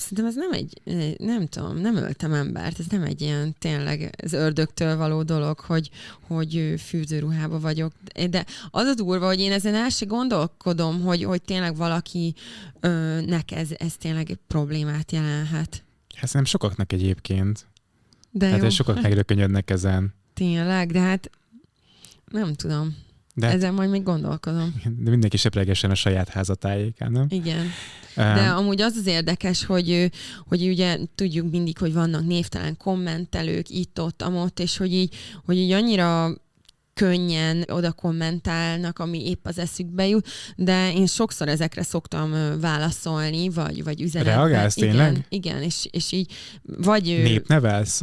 [0.00, 0.80] Szerintem ez nem egy,
[1.18, 5.90] nem tudom, nem öltem embert, ez nem egy ilyen tényleg az ördögtől való dolog, hogy,
[6.26, 7.92] hogy fűzőruhába vagyok.
[8.30, 12.34] De az a durva, hogy én ezen el se gondolkodom, hogy, hogy tényleg valaki
[12.80, 15.84] ö, nek ez, ez tényleg problémát jelenhet.
[16.14, 17.66] Hát nem sokaknak egyébként.
[18.30, 18.68] De hát jó.
[18.68, 20.14] sokak megrökönyödnek ezen.
[20.34, 21.30] Tényleg, de hát
[22.30, 22.96] nem tudom.
[23.40, 24.74] De Ezen majd még gondolkodom.
[24.98, 27.26] De mindenki sepregesen a saját házatájékán, nem?
[27.28, 27.66] Igen.
[28.14, 30.10] De um, amúgy az az érdekes, hogy,
[30.48, 35.14] hogy ugye tudjuk mindig, hogy vannak névtelen kommentelők itt-ott, amott, és hogy így,
[35.44, 36.34] hogy így annyira
[37.00, 43.84] könnyen oda kommentálnak, ami épp az eszükbe jut, de én sokszor ezekre szoktam válaszolni, vagy,
[43.84, 44.34] vagy üzenetbe.
[44.34, 45.26] Reagálsz igen, tényleg?
[45.28, 46.32] Igen, és, és így
[46.62, 47.04] vagy...
[47.04, 48.00] Népnevelsz?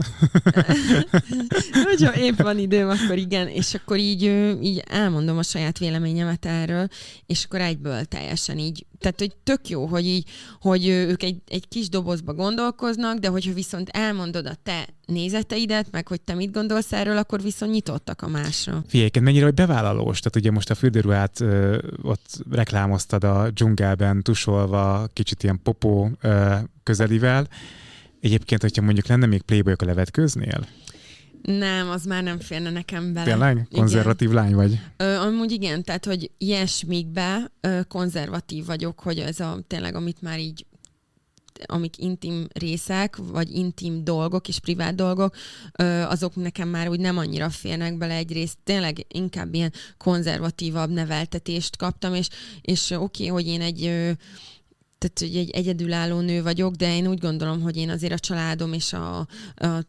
[1.89, 4.23] Hogyha épp van időm, akkor igen, és akkor így,
[4.61, 6.87] így elmondom a saját véleményemet erről,
[7.25, 10.29] és akkor egyből teljesen így tehát, hogy tök jó, hogy így,
[10.61, 16.07] hogy ők egy, egy kis dobozba gondolkoznak, de hogyha viszont elmondod a te nézeteidet, meg
[16.07, 18.83] hogy te mit gondolsz erről, akkor viszont nyitottak a másra.
[18.87, 20.19] Figyelj, mennyire vagy bevállalós?
[20.19, 26.55] Tehát ugye most a fürdőruhát ö, ott reklámoztad a dzsungelben, tusolva, kicsit ilyen popó ö,
[26.83, 27.47] közelivel.
[28.21, 30.67] Egyébként, hogyha mondjuk lenne még playboyok a levetkőznél?
[31.41, 33.25] Nem, az már nem férne nekem bele.
[33.25, 33.67] Tényleg?
[33.71, 34.43] Konzervatív igen.
[34.43, 34.79] lány vagy?
[34.97, 40.39] Ö, amúgy igen, tehát, hogy ilyesmikbe ö, konzervatív vagyok, hogy ez a tényleg, amit már
[40.39, 40.65] így
[41.65, 45.35] amik intim részek, vagy intim dolgok és privát dolgok,
[46.07, 48.57] azok nekem már úgy nem annyira férnek bele egyrészt.
[48.63, 52.27] Tényleg inkább ilyen konzervatívabb neveltetést kaptam, és,
[52.61, 54.11] és oké, okay, hogy én egy
[54.97, 58.73] tehát hogy egy egyedülálló nő vagyok, de én úgy gondolom, hogy én azért a családom
[58.73, 59.27] és a, a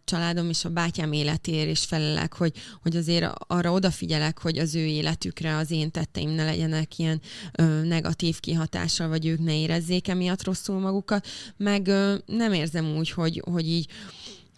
[0.05, 2.53] családom és a bátyám életéért is felelek, hogy,
[2.83, 7.21] hogy azért arra odafigyelek, hogy az ő életükre az én tetteim ne legyenek ilyen
[7.53, 13.11] ö, negatív kihatással, vagy ők ne érezzék emiatt rosszul magukat, meg ö, nem érzem úgy,
[13.11, 13.87] hogy, hogy így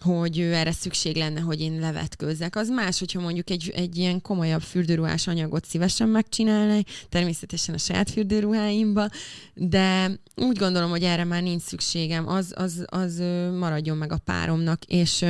[0.01, 2.55] hogy erre szükség lenne, hogy én levetkőzzek.
[2.55, 8.09] Az más, hogyha mondjuk egy, egy ilyen komolyabb fürdőruhás anyagot szívesen megcsinálnék, természetesen a saját
[8.09, 9.09] fürdőruháimba,
[9.53, 12.27] de úgy gondolom, hogy erre már nincs szükségem.
[12.27, 13.17] Az, az, az
[13.59, 15.25] maradjon meg a páromnak, és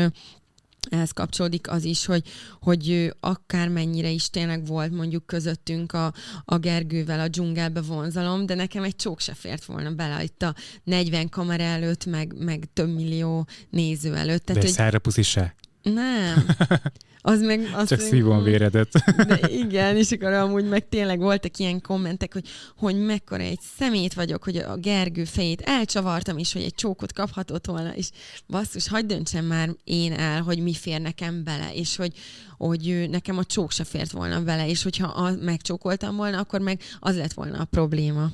[0.89, 2.23] ehhez kapcsolódik az is, hogy,
[2.61, 6.13] hogy akármennyire is tényleg volt mondjuk közöttünk a,
[6.45, 10.55] a Gergővel a dzsungelbe vonzalom, de nekem egy csók se fért volna bele itt a
[10.83, 14.45] 40 kamera előtt, meg, meg több millió néző előtt.
[14.45, 14.97] Tehát, de hogy...
[14.97, 15.55] puszi se?
[15.81, 16.45] Nem.
[17.21, 18.91] Az meg, az Csak szívom véredet.
[19.27, 22.47] De igen, és akkor amúgy meg tényleg voltak ilyen kommentek, hogy,
[22.77, 27.65] hogy mekkora egy szemét vagyok, hogy a Gergő fejét elcsavartam, és hogy egy csókot kaphatott
[27.65, 28.09] volna, és
[28.47, 32.13] basszus, hagyd döntsem már én el, hogy mi fér nekem bele, és hogy,
[32.57, 36.81] hogy nekem a csók se fért volna bele, és hogyha a, megcsókoltam volna, akkor meg
[36.99, 38.31] az lett volna a probléma.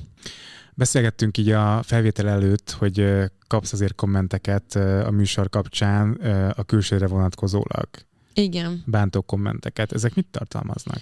[0.74, 3.06] Beszélgettünk így a felvétel előtt, hogy
[3.46, 6.12] kapsz azért kommenteket a műsor kapcsán
[6.56, 7.88] a külsőre vonatkozólag.
[8.38, 8.82] Igen.
[8.86, 9.92] Bántó kommenteket.
[9.92, 11.00] Ezek mit tartalmaznak?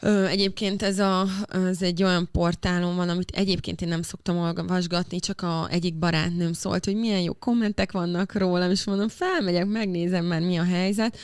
[0.00, 5.20] Ö, egyébként ez, a, ez egy olyan portálon van, amit egyébként én nem szoktam olvasgatni,
[5.20, 10.24] csak a egyik barátnőm szólt, hogy milyen jó kommentek vannak rólam, és mondom, felmegyek, megnézem
[10.24, 11.18] már mi a helyzet.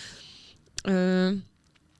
[0.84, 1.30] Ö,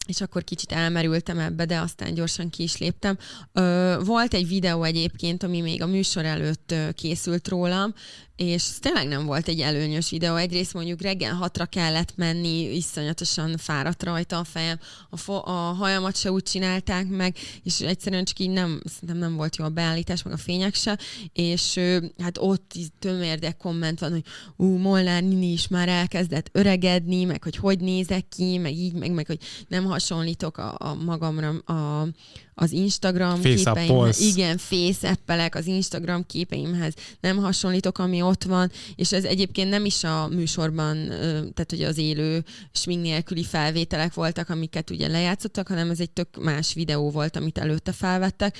[0.06, 3.18] és akkor kicsit elmerültem ebbe, de aztán gyorsan ki is léptem.
[3.52, 7.94] Ö, volt egy videó egyébként, ami még a műsor előtt készült rólam,
[8.36, 10.36] és tényleg nem volt egy előnyös videó.
[10.36, 14.78] Egyrészt mondjuk reggel hatra kellett menni, iszonyatosan fáradt rajta a fejem,
[15.10, 19.36] a, fo- a hajamat se úgy csinálták meg, és egyszerűen csak így nem, szerintem nem
[19.36, 20.98] volt jó a beállítás, meg a fények se,
[21.32, 21.80] és
[22.22, 24.24] hát ott tömérdek komment van, hogy
[24.56, 29.12] ú, Molnár Nini is már elkezdett öregedni, meg hogy hogy nézek ki, meg így, meg,
[29.12, 32.08] meg hogy nem hasonlítok a, a magamra a,
[32.54, 34.20] az Instagram képeimhez.
[34.20, 35.18] Igen, face
[35.50, 36.94] az Instagram képeimhez.
[37.20, 41.98] Nem hasonlítok, ami ott van, és ez egyébként nem is a műsorban, tehát hogy az
[41.98, 47.36] élő smink nélküli felvételek voltak, amiket ugye lejátszottak, hanem ez egy tök más videó volt,
[47.36, 48.58] amit előtte felvettek,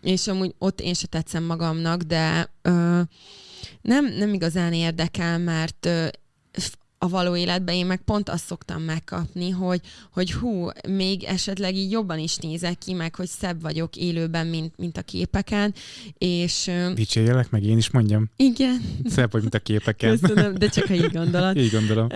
[0.00, 3.00] és amúgy ott én se tetszem magamnak, de ö,
[3.82, 6.06] nem, nem igazán érdekel, mert ö,
[6.98, 9.80] a való életben én meg pont azt szoktam megkapni, hogy,
[10.12, 14.76] hogy hú, még esetleg így jobban is nézek ki, meg hogy szebb vagyok élőben, mint,
[14.76, 15.74] mint a képeken,
[16.18, 16.70] és...
[16.94, 18.30] Dicsérjelek meg, én is mondjam.
[18.36, 18.80] Igen.
[19.04, 20.18] Szebb vagy, mint a képeken.
[20.18, 21.56] Köszönöm, de csak ha így gondolod.
[21.56, 22.08] így gondolom.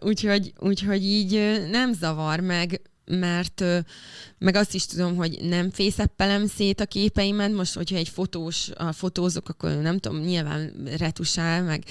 [0.00, 3.64] Úgyhogy, úgyhogy így nem zavar meg, mert
[4.38, 8.92] meg azt is tudom, hogy nem fészeppelem szét a képeimet, most, hogyha egy fotós, a
[8.92, 11.84] fotózok, akkor nem tudom, nyilván retusál, meg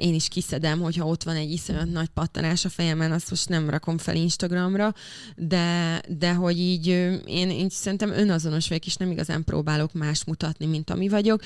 [0.00, 3.70] én is kiszedem, hogyha ott van egy iszonyat nagy pattanás a fejemen, azt most nem
[3.70, 4.94] rakom fel Instagramra,
[5.36, 6.86] de, de hogy így
[7.26, 11.42] én, én szerintem önazonos vagyok, és nem igazán próbálok más mutatni, mint ami vagyok,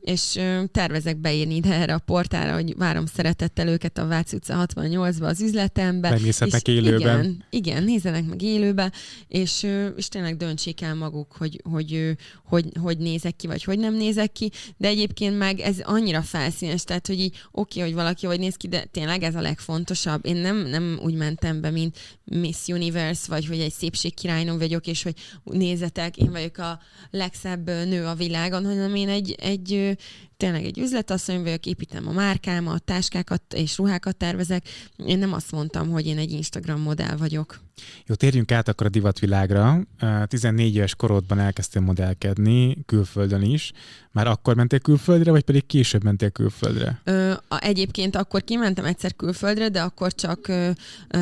[0.00, 0.40] és
[0.72, 5.40] tervezek beírni ide erre a portára, hogy várom szeretettel őket a Váci utca 68-ba az
[5.40, 6.10] üzletembe.
[6.10, 7.20] Megnézhetnek élőben.
[7.20, 8.92] Igen, igen, nézzenek meg élőben,
[9.28, 13.78] és és, és tényleg döntsék el maguk, hogy, hogy, hogy, hogy nézek ki, vagy hogy
[13.78, 18.00] nem nézek ki, de egyébként meg ez annyira felszínes, tehát hogy így oké, okay, hogy
[18.00, 20.26] valaki hogy néz ki, de tényleg ez a legfontosabb.
[20.26, 25.02] Én nem, nem úgy mentem be, mint Miss Universe, vagy hogy egy szépségkirálynő vagyok, és
[25.02, 26.80] hogy nézzetek, én vagyok a
[27.10, 29.96] legszebb nő a világon, hanem én egy, egy
[30.36, 34.64] tényleg egy üzletasszony vagyok, építem a márkámat, táskákat és ruhákat tervezek.
[34.96, 37.60] Én nem azt mondtam, hogy én egy Instagram modell vagyok.
[38.06, 39.80] Jó, térjünk át akkor a divatvilágra.
[40.26, 43.72] 14 éves korodban elkezdtél modellkedni, külföldön is.
[44.14, 47.00] Már akkor mentél külföldre, vagy pedig később mentél külföldre?
[47.04, 50.70] Ö, egyébként akkor kimentem egyszer külföldre, de akkor csak ö,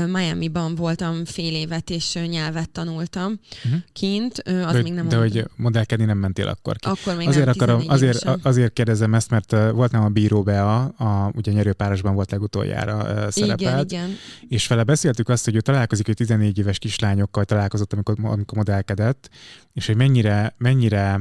[0.07, 3.81] Miami-ban voltam fél évet, és nyelvet tanultam uh-huh.
[3.93, 4.43] kint.
[4.45, 6.89] Ö, az de, még nem de hogy modellkedni nem mentél akkor ki.
[6.89, 10.81] Akkor még azért nem akarom, azért, azért kérdezem ezt, mert volt nem a bíró Bea,
[10.83, 13.61] a, ugye nyerőpárosban volt legutoljára szerepelt.
[13.61, 14.17] Igen, igen.
[14.49, 19.31] És vele beszéltük azt, hogy ő találkozik, hogy 14 éves kislányokkal találkozott, amikor, amikor modellkedett,
[19.73, 21.21] és hogy mennyire, mennyire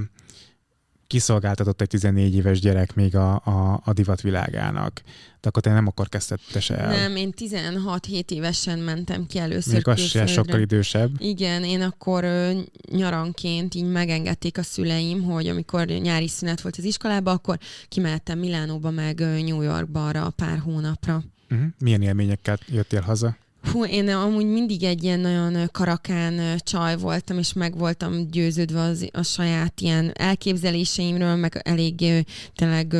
[1.12, 5.02] kiszolgáltatott egy 14 éves gyerek még a, a, a divat világának.
[5.42, 6.90] De akkor te nem akkor kezdted se el.
[6.90, 9.74] Nem, én 16-7 évesen mentem ki először.
[9.74, 11.12] Még az se sokkal idősebb.
[11.18, 12.60] Igen, én akkor ö,
[12.92, 17.58] nyaranként így megengedték a szüleim, hogy amikor nyári szünet volt az iskolában, akkor
[17.88, 21.24] kimehettem Milánóba meg New Yorkba arra pár hónapra.
[21.50, 21.68] Uh-huh.
[21.80, 23.38] Milyen élményekkel jöttél haza?
[23.62, 29.10] Hú, én amúgy mindig egy ilyen nagyon karakán csaj voltam, és meg voltam győződve az,
[29.12, 32.96] a saját ilyen elképzeléseimről, meg elég tényleg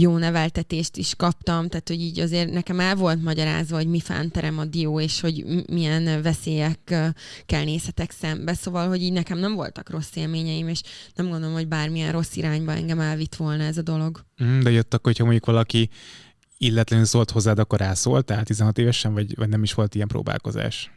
[0.00, 4.58] jó neveltetést is kaptam, tehát hogy így azért nekem el volt magyarázva, hogy mi fánterem
[4.58, 7.14] a dió, és hogy milyen veszélyekkel
[7.46, 10.82] nézhetek szembe, szóval, hogy így nekem nem voltak rossz élményeim, és
[11.14, 14.24] nem gondolom, hogy bármilyen rossz irányba engem elvitt volna ez a dolog.
[14.44, 15.90] Mm, de jött akkor, hogyha mondjuk valaki
[16.62, 20.90] illetlenül szólt hozzád, akkor rászóltál 16 évesen, vagy, vagy nem is volt ilyen próbálkozás?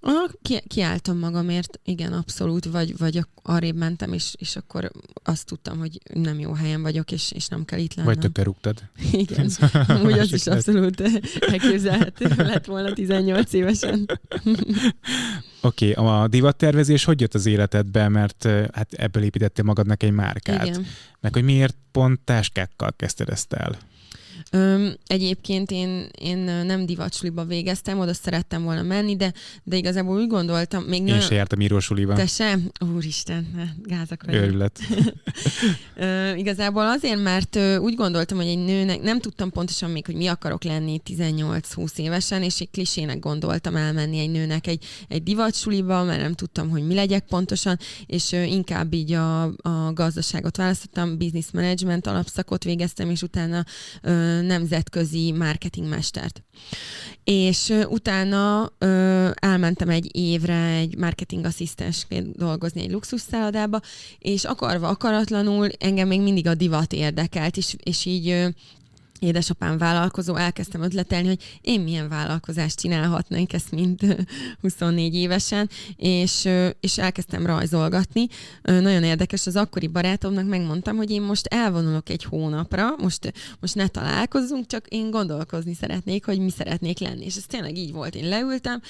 [0.00, 4.90] Ah, ki, kiálltam magamért, igen, abszolút, vagy, vagy arrébb mentem, és, és akkor
[5.24, 8.12] azt tudtam, hogy nem jó helyen vagyok, és, és nem kell itt lennem.
[8.12, 8.82] Vagy tökre rúgtad.
[9.12, 9.50] Igen,
[10.04, 11.02] úgy az is abszolút
[11.40, 14.08] elképzelhető lett volna 18 évesen.
[15.60, 20.66] Oké, okay, a divattervezés hogy jött az életedbe, mert hát ebből építettél magadnak egy márkát.
[20.66, 20.86] Igen.
[21.20, 23.78] Meg hogy miért pont táskákkal kezdted ezt el?
[24.54, 29.32] Öm, egyébként én, én nem divatsuliba végeztem, oda szerettem volna menni, de,
[29.62, 31.20] de igazából úgy gondoltam, még Én nagyon...
[31.20, 32.14] se jártam írósuliba.
[32.14, 32.70] Te sem?
[32.94, 34.42] Úristen, gázak vagyok.
[34.42, 34.78] Őrület.
[35.96, 40.26] Ö, igazából azért, mert úgy gondoltam, hogy egy nőnek, nem tudtam pontosan még, hogy mi
[40.26, 46.20] akarok lenni 18-20 évesen, és egy klisének gondoltam elmenni egy nőnek egy, egy divatsuliba, mert
[46.20, 52.06] nem tudtam, hogy mi legyek pontosan, és inkább így a, a gazdaságot választottam, business management
[52.06, 53.64] alapszakot végeztem, és utána
[54.44, 56.42] nemzetközi marketingmestert.
[57.24, 63.80] És utána ö, elmentem egy évre egy marketing asszisztensként dolgozni egy luxusszállodába,
[64.18, 68.54] és akarva akaratlanul engem még mindig a divat érdekelt, és, és így
[69.20, 74.26] édesapám vállalkozó, elkezdtem ötletelni, hogy én milyen vállalkozást csinálhatnék ezt mind
[74.60, 76.48] 24 évesen, és,
[76.80, 78.26] és elkezdtem rajzolgatni.
[78.62, 83.86] Nagyon érdekes, az akkori barátomnak megmondtam, hogy én most elvonulok egy hónapra, most, most ne
[83.86, 87.24] találkozzunk, csak én gondolkozni szeretnék, hogy mi szeretnék lenni.
[87.24, 88.14] És ez tényleg így volt.
[88.14, 88.80] Én leültem.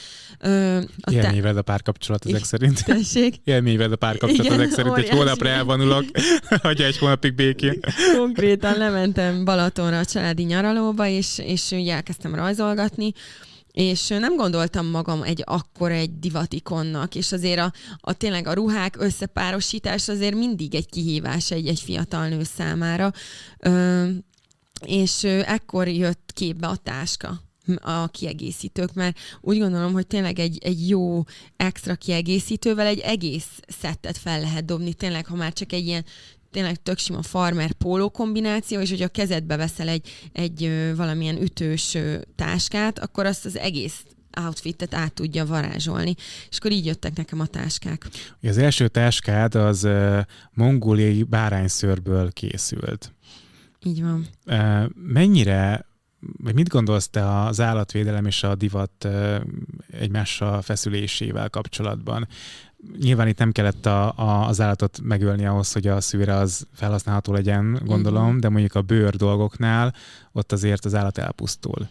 [1.10, 1.48] Élmény te...
[1.48, 2.84] a párkapcsolat ezek szerint.
[2.94, 3.34] Tessék?
[3.44, 4.96] Élmény a párkapcsolat ezek szerint.
[4.96, 6.04] Egy hónapra elvonulok,
[6.62, 7.80] hagyja egy hónapig békén.
[8.16, 13.12] Konkrétan lementem Balatonra a családi nyaralóba, és, és ugye elkezdtem rajzolgatni,
[13.72, 18.96] és nem gondoltam magam egy akkor egy divatikonnak, és azért a, a tényleg a ruhák
[18.98, 23.12] összepárosítás azért mindig egy kihívás egy, egy fiatal nő számára,
[23.58, 24.08] Ö,
[24.86, 27.42] és ekkor jött képbe a táska
[27.80, 31.22] a kiegészítők, mert úgy gondolom, hogy tényleg egy, egy jó
[31.56, 33.48] extra kiegészítővel egy egész
[33.80, 36.04] szettet fel lehet dobni, tényleg, ha már csak egy ilyen
[36.54, 41.98] tényleg tök sima farmer póló kombináció, és hogyha a kezedbe veszel egy, egy valamilyen ütős
[42.36, 44.04] táskát, akkor azt az egész
[44.36, 46.14] outfitet át tudja varázsolni.
[46.50, 48.06] És akkor így jöttek nekem a táskák.
[48.42, 49.88] Az első táskád az
[50.52, 53.12] mongóliai bárányszőrből készült.
[53.84, 54.26] Így van.
[54.94, 55.86] Mennyire
[56.36, 59.08] vagy mit gondolsz te az állatvédelem és a divat
[59.90, 62.28] egymással feszülésével kapcsolatban?
[63.00, 67.32] Nyilván itt nem kellett a, a, az állatot megölni ahhoz, hogy a szűre az felhasználható
[67.32, 68.40] legyen, gondolom, Igen.
[68.40, 69.94] de mondjuk a bőr dolgoknál
[70.32, 71.88] ott azért az állat elpusztul.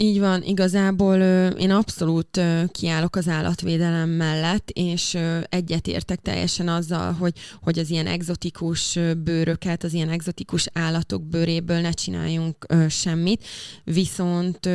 [0.00, 1.16] Így van, igazából
[1.58, 2.40] én abszolút
[2.72, 9.92] kiállok az állatvédelem mellett, és egyetértek teljesen azzal, hogy, hogy az ilyen egzotikus bőröket, az
[9.92, 13.44] ilyen egzotikus állatok bőréből ne csináljunk semmit,
[13.84, 14.68] viszont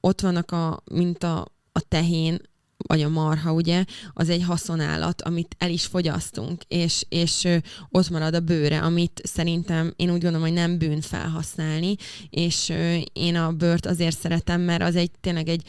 [0.00, 1.40] ott vannak a, mint a,
[1.72, 2.38] a tehén,
[2.86, 7.48] vagy a marha, ugye, az egy haszonállat, amit el is fogyasztunk, és, és
[7.90, 11.96] ott marad a bőre, amit szerintem én úgy gondolom, hogy nem bűn felhasználni,
[12.30, 12.72] és
[13.12, 15.62] én a bőrt azért szeretem, mert az egy tényleg egy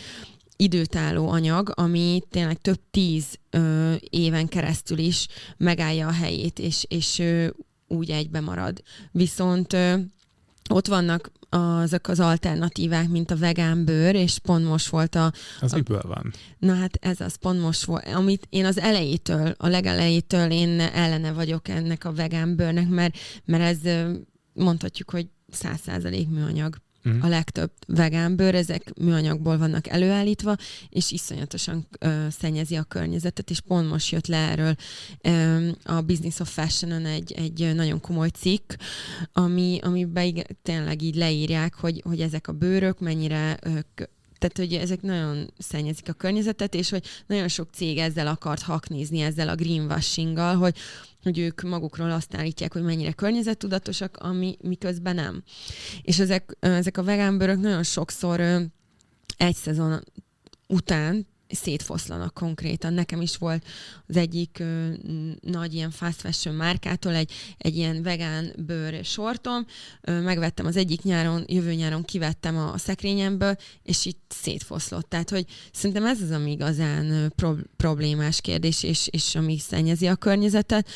[0.55, 7.19] időtálló anyag, ami tényleg több tíz ö, éven keresztül is megállja a helyét, és, és
[7.19, 7.47] ö,
[7.87, 8.83] úgy egybe marad.
[9.11, 9.95] Viszont ö,
[10.69, 15.33] ott vannak azok az alternatívák, mint a vegán bőr, és pont most volt a...
[15.61, 16.33] Az a, miből van?
[16.57, 21.31] Na hát ez az pont most volt, amit én az elejétől, a legelejétől én ellene
[21.31, 24.09] vagyok ennek a vegán bőrnek, mert, mert ez
[24.53, 26.81] mondhatjuk, hogy száz százalék műanyag.
[27.05, 27.25] Uh-huh.
[27.25, 30.55] A legtöbb vegán bőr, ezek műanyagból vannak előállítva,
[30.89, 34.75] és iszonyatosan ö, szennyezi a környezetet, és pont most jött le erről
[35.21, 38.73] ö, a Business of Fashion-on egy, egy nagyon komoly cikk,
[39.33, 43.79] ami, amiben tényleg így leírják, hogy, hogy ezek a bőrök mennyire ö,
[44.43, 49.19] tehát, hogy ezek nagyon szennyezik a környezetet, és hogy nagyon sok cég ezzel akart haknézni,
[49.21, 50.75] ezzel a greenwashinggal, hogy,
[51.23, 55.43] hogy ők magukról azt állítják, hogy mennyire környezettudatosak, ami miközben nem.
[56.01, 58.39] És ezek, ezek a vegánbőrök nagyon sokszor
[59.37, 60.03] egy szezon
[60.67, 62.93] után szétfoszlanak konkrétan.
[62.93, 63.65] Nekem is volt
[64.07, 64.89] az egyik ö,
[65.41, 69.65] nagy ilyen fast fashion márkától egy, egy ilyen vegán bőr sortom,
[70.01, 75.09] ö, megvettem az egyik nyáron, jövő nyáron kivettem a, a szekrényemből, és itt szétfoszlott.
[75.09, 80.15] Tehát, hogy szerintem ez az, ami igazán pro- problémás kérdés, és, és ami szennyezi a
[80.15, 80.89] környezetet.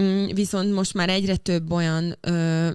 [0.00, 2.70] Mm, viszont most már egyre több olyan ö,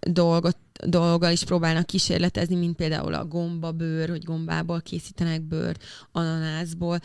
[0.00, 7.00] dolgot dolggal is próbálnak kísérletezni, mint például a gombabőr, hogy gombából készítenek bőrt, ananászból.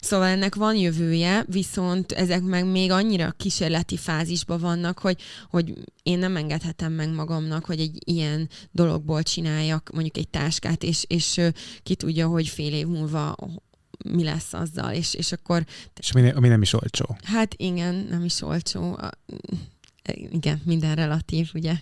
[0.00, 5.72] Szóval ennek van jövője, viszont ezek meg még annyira kísérleti fázisban vannak, hogy, hogy
[6.02, 11.40] én nem engedhetem meg magamnak, hogy egy ilyen dologból csináljak mondjuk egy táskát, és, és
[11.82, 13.36] ki tudja, hogy fél év múlva
[14.04, 15.66] mi lesz azzal, és, és akkor...
[15.98, 17.16] És ami, ami nem is olcsó.
[17.22, 18.98] Hát igen, nem is olcsó.
[20.14, 21.74] Igen, minden relatív, ugye?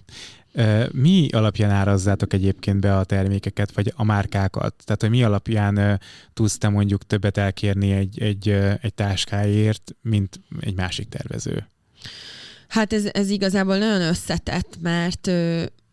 [0.93, 4.75] Mi alapján árazzátok egyébként be a termékeket, vagy a márkákat?
[4.85, 6.01] Tehát, hogy mi alapján
[6.33, 8.49] tudsz te mondjuk többet elkérni egy, egy,
[8.81, 11.69] egy táskáért, mint egy másik tervező?
[12.69, 15.31] Hát ez, ez igazából nagyon összetett, mert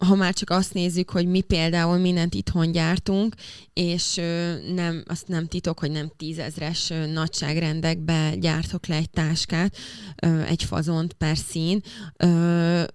[0.05, 3.35] ha már csak azt nézzük, hogy mi például mindent itthon gyártunk,
[3.73, 4.21] és
[4.75, 9.75] nem, azt nem titok, hogy nem tízezres nagyságrendekbe gyártok le egy táskát,
[10.47, 11.81] egy fazont per szín.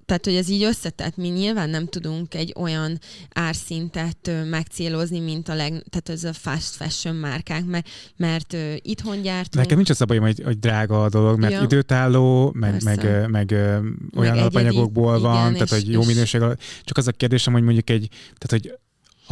[0.04, 2.98] Tehát, hogy ez így összetett, mi nyilván nem tudunk egy olyan
[3.32, 9.64] árszintet megcélozni, mint a leg, tehát ez a fast fashion márkák, mert, mert itthon gyártunk.
[9.64, 11.62] Nekem nincs az a bajom, hogy, hogy drága a dolog, mert ja.
[11.62, 16.40] időtálló, meg, meg, meg, meg, olyan meg alapanyagokból van, igen, tehát hogy jó minőség.
[16.84, 18.78] Csak csak az a kérdésem, hogy mondjuk egy, tehát hogy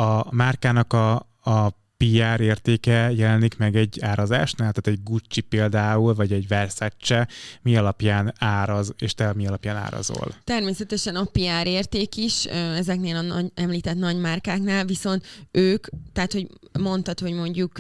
[0.07, 6.33] a márkának a, a PR értéke jelenik meg egy árazásnál, tehát egy Gucci például, vagy
[6.33, 7.29] egy Versace,
[7.63, 10.35] mi alapján áraz, és te mi alapján árazol?
[10.45, 16.47] Természetesen a PR érték is ezeknél a nagy, említett nagy márkáknál, viszont ők, tehát hogy
[16.79, 17.79] mondtad, hogy mondjuk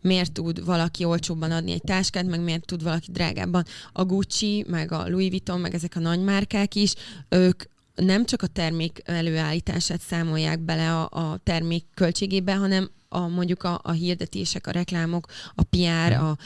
[0.00, 3.64] miért tud valaki olcsóbban adni egy táskát, meg miért tud valaki drágábban.
[3.92, 6.94] A Gucci, meg a Louis Vuitton, meg ezek a nagy márkák is,
[7.28, 7.62] ők
[8.00, 13.80] nem csak a termék előállítását számolják bele a, a termék költségébe, hanem a, mondjuk a,
[13.82, 16.36] a hirdetések, a reklámok, a PR, a,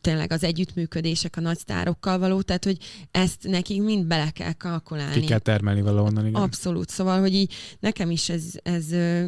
[0.00, 2.78] tényleg az együttműködések a nagy sztárokkal való, tehát hogy
[3.10, 5.20] ezt nekik mind bele kell kalkulálni.
[5.20, 6.42] Ki kell termelni valahonnan, igen.
[6.42, 8.84] Abszolút, szóval, hogy így nekem is ez, ez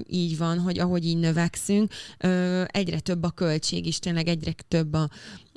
[0.09, 1.93] így van, hogy ahogy így növekszünk,
[2.67, 5.09] egyre több a költség is, tényleg egyre több a,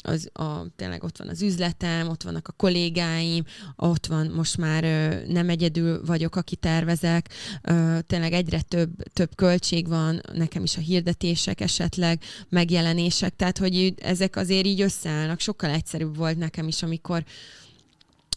[0.04, 3.43] az, a, tényleg ott van az üzletem, ott vannak a kollégáim,
[3.76, 7.30] ott van most már ö, nem egyedül vagyok, aki tervezek,
[7.62, 13.93] ö, tényleg egyre több, több költség van, nekem is a hirdetések esetleg, megjelenések, tehát hogy
[13.97, 17.24] ezek azért így összeállnak, sokkal egyszerűbb volt nekem is, amikor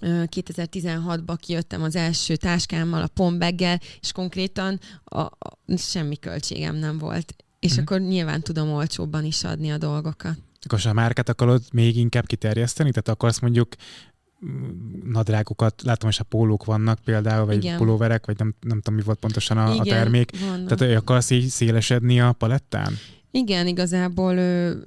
[0.04, 7.34] 2016-ban kijöttem az első táskámmal, a pombeggel, és konkrétan a, a, semmi költségem nem volt.
[7.60, 7.84] És uh-huh.
[7.84, 10.38] akkor nyilván tudom olcsóbban is adni a dolgokat.
[10.64, 12.90] Akkor a márkát akarod még inkább kiterjeszteni?
[12.90, 13.68] Tehát akarsz mondjuk
[14.46, 17.76] mm, nadrágokat, látom, és a pólók vannak például, vagy Igen.
[17.76, 20.38] pulóverek, vagy nem, nem tudom, mi volt pontosan a, Igen, a termék.
[20.40, 20.74] Vannak.
[20.74, 22.98] Tehát akarsz így szélesedni a palettán?
[23.34, 24.38] Igen, igazából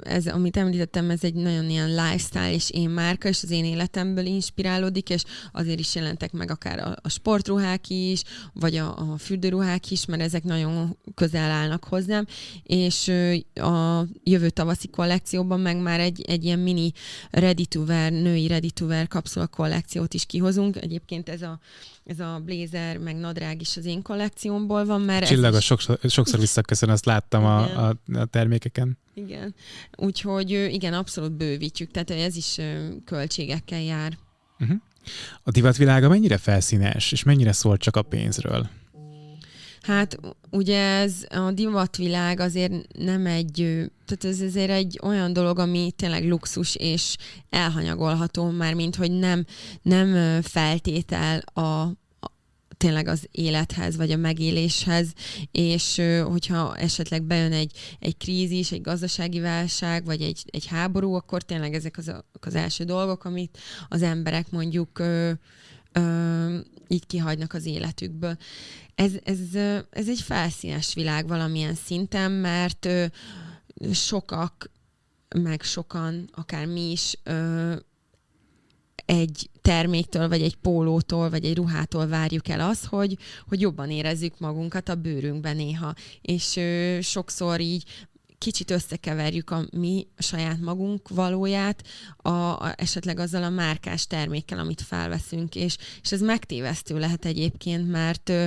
[0.01, 4.25] ez, amit említettem, ez egy nagyon ilyen lifestyle és én márka, és az én életemből
[4.25, 8.23] inspirálódik, és azért is jelentek meg akár a, a sportruhák is,
[8.53, 12.25] vagy a, a fürdőruhák is, mert ezek nagyon közel állnak hozzám,
[12.63, 13.07] és
[13.53, 16.91] a jövő tavaszi kollekcióban meg már egy, egy ilyen mini
[17.31, 20.75] ready to wear, női ready to wear kapszula kollekciót is kihozunk.
[20.75, 21.59] Egyébként ez a
[22.05, 25.25] ez a blazer, meg nadrág is az én kollekciómból van, mert...
[25.25, 25.65] Csillagos, is...
[25.65, 28.97] sokszor, sokszor visszaköszön, azt láttam a, a, a termékeken.
[29.13, 29.55] Igen,
[29.97, 32.57] úgyhogy igen, abszolút bővítjük, tehát ez is
[33.05, 34.17] költségekkel jár.
[34.59, 34.77] Uh-huh.
[35.43, 38.69] A divatvilága mennyire felszínes, és mennyire szól csak a pénzről?
[39.81, 40.19] Hát
[40.51, 43.55] ugye ez a divatvilág azért nem egy,
[44.05, 47.17] tehát ez azért egy olyan dolog, ami tényleg luxus és
[47.49, 49.45] elhanyagolható már, mint hogy nem,
[49.81, 51.91] nem feltétel a,
[52.77, 55.13] tényleg az élethez, vagy a megéléshez,
[55.51, 61.41] és hogyha esetleg bejön egy, egy krízis, egy gazdasági válság, vagy egy, egy háború, akkor
[61.41, 63.57] tényleg ezek az, az első dolgok, amit
[63.87, 65.31] az emberek mondjuk ö,
[65.91, 66.57] ö,
[66.87, 68.37] így kihagynak az életükből.
[68.95, 69.55] Ez, ez,
[69.89, 72.87] ez egy felszínes világ valamilyen szinten, mert
[73.91, 74.71] sokak,
[75.35, 77.17] meg sokan, akár mi is
[79.05, 83.17] egy terméktől, vagy egy pólótól, vagy egy ruhától várjuk el azt, hogy,
[83.47, 85.93] hogy jobban érezzük magunkat a bőrünkben néha.
[86.21, 87.83] És ö, sokszor így
[88.37, 91.83] kicsit összekeverjük a mi saját magunk valóját,
[92.17, 97.89] a, a, esetleg azzal a márkás termékkel, amit felveszünk, és, és ez megtévesztő lehet egyébként,
[97.89, 98.45] mert ö,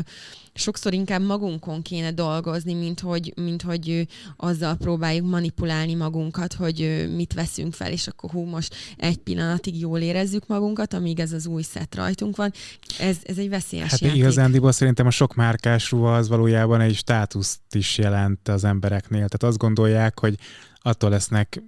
[0.58, 4.06] sokszor inkább magunkon kéne dolgozni, mint hogy, mint hogy
[4.36, 10.00] azzal próbáljuk manipulálni magunkat, hogy mit veszünk fel, és akkor hú, most egy pillanatig jól
[10.00, 12.52] érezzük magunkat, amíg ez az új szett rajtunk van.
[12.98, 14.16] Ez, ez egy veszélyes Hát játék.
[14.18, 19.28] igazándiból szerintem a sok márkás ruha az valójában egy státuszt is jelent az embereknél.
[19.28, 20.34] Tehát azt gondolják, hogy
[20.80, 21.62] attól lesznek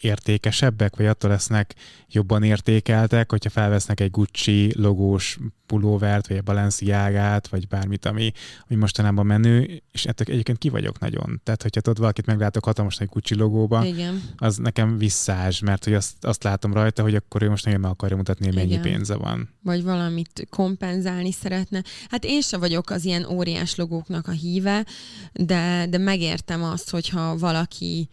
[0.00, 1.74] értékesebbek, vagy attól lesznek
[2.08, 8.32] jobban értékeltek, hogyha felvesznek egy Gucci logós pulóvert, vagy egy Balenciágát, vagy bármit, ami,
[8.68, 11.40] ami mostanában menő, és ettől egyébként ki vagyok nagyon.
[11.44, 14.22] Tehát, hogyha ott valakit meglátok hatalmas egy Gucci logóba, Igen.
[14.36, 17.90] az nekem visszás, mert hogy azt, azt látom rajta, hogy akkor ő most nagyon meg
[17.90, 18.82] akarja mutatni, hogy mennyi Igen.
[18.82, 19.48] pénze van.
[19.62, 21.82] Vagy valamit kompenzálni szeretne.
[22.08, 24.86] Hát én se vagyok az ilyen óriás logóknak a híve,
[25.32, 28.08] de, de megértem azt, hogyha valaki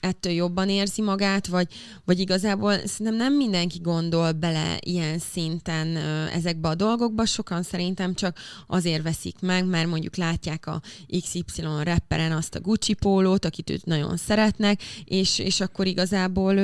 [0.00, 1.68] ettől jobban érzi magát, vagy,
[2.04, 5.96] vagy igazából szerintem nem mindenki gondol bele ilyen szinten
[6.32, 10.82] ezekbe a dolgokba, sokan szerintem csak azért veszik meg, mert mondjuk látják a
[11.20, 11.44] XY
[11.82, 16.58] rapperen azt a Gucci pólót, akit őt nagyon szeretnek, és, és akkor igazából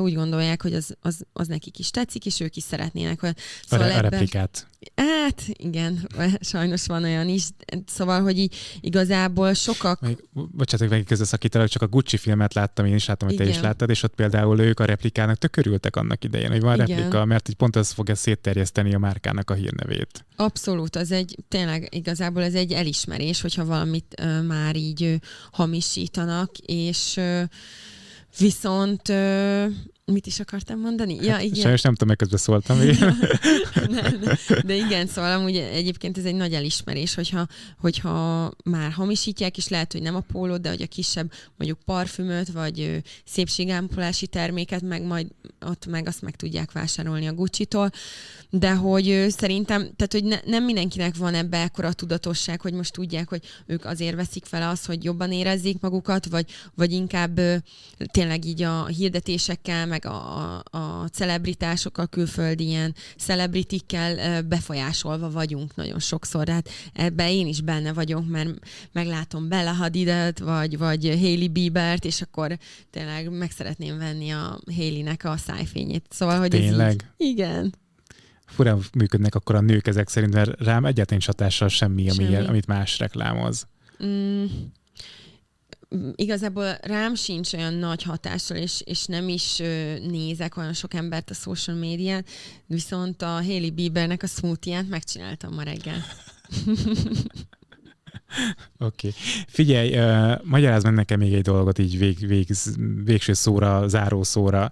[0.00, 3.20] úgy gondolják, hogy az, az, az nekik is tetszik, és ők is szeretnének.
[3.66, 4.67] Szóval a, a replikát.
[4.94, 6.08] Hát igen,
[6.40, 7.48] sajnos van olyan is.
[7.86, 10.00] Szóval, hogy így igazából sokak...
[10.00, 13.52] Még, bocsánat, hogy közösszakítalak, csak a Gucci filmet láttam, én is láttam, hogy igen.
[13.52, 16.74] te is láttad, és ott például ők a replikának tök örültek annak idején, hogy van
[16.74, 16.86] igen.
[16.86, 20.24] replika, mert így pont ez fogja szétterjeszteni a márkának a hírnevét.
[20.36, 25.14] Abszolút, az egy, tényleg igazából ez egy elismerés, hogyha valamit uh, már így uh,
[25.50, 27.42] hamisítanak, és uh,
[28.38, 29.12] Viszont
[30.12, 31.14] mit is akartam mondani?
[31.14, 31.60] Ja, hát, igen.
[31.60, 32.82] Sajnos nem tudom, meg közben szóltam.
[32.82, 32.92] ja,
[34.00, 34.36] nem, nem.
[34.64, 37.46] De igen, szóval amúgy egyébként ez egy nagy elismerés, hogyha,
[37.78, 42.48] hogyha már hamisítják, és lehet, hogy nem a pólót, de hogy a kisebb mondjuk parfümöt,
[42.48, 45.26] vagy szépségámpolási terméket, meg majd
[45.66, 47.90] ott meg azt meg tudják vásárolni a Gucci-tól,
[48.50, 53.28] de hogy szerintem, tehát hogy ne, nem mindenkinek van ebbe ekkora tudatosság, hogy most tudják,
[53.28, 57.40] hogy ők azért veszik fel azt, hogy jobban érezzék magukat, vagy, vagy inkább
[58.10, 66.48] tényleg így a hirdetésekkel, meg a, a celebritásokkal, külföldi ilyen celebritikkel befolyásolva vagyunk nagyon sokszor.
[66.48, 68.48] Hát ebbe én is benne vagyok, mert
[68.92, 72.58] meglátom Bella Hadidet, vagy, vagy Hailey Biebert, és akkor
[72.90, 76.04] tényleg meg szeretném venni a Hailey-nek a szájfényét.
[76.10, 76.88] Szóval, hogy Tényleg?
[76.88, 77.74] Ez így, igen
[78.48, 82.34] furán működnek akkor a nők ezek szerint, mert rám egyáltalán hatással semmi, semmi.
[82.34, 83.66] Ami, amit más reklámoz.
[84.04, 84.44] Mm,
[86.14, 89.56] igazából rám sincs olyan nagy hatással, és, és nem is
[90.08, 92.24] nézek olyan sok embert a social médián,
[92.66, 96.04] viszont a Hailey Biebernek a smoothie megcsináltam ma reggel.
[98.78, 99.08] Oké.
[99.08, 99.12] Okay.
[99.46, 102.48] Figyelj, uh, magyarázd meg nekem még egy dolgot így vég, vég,
[103.04, 104.70] végső szóra, záró szóra.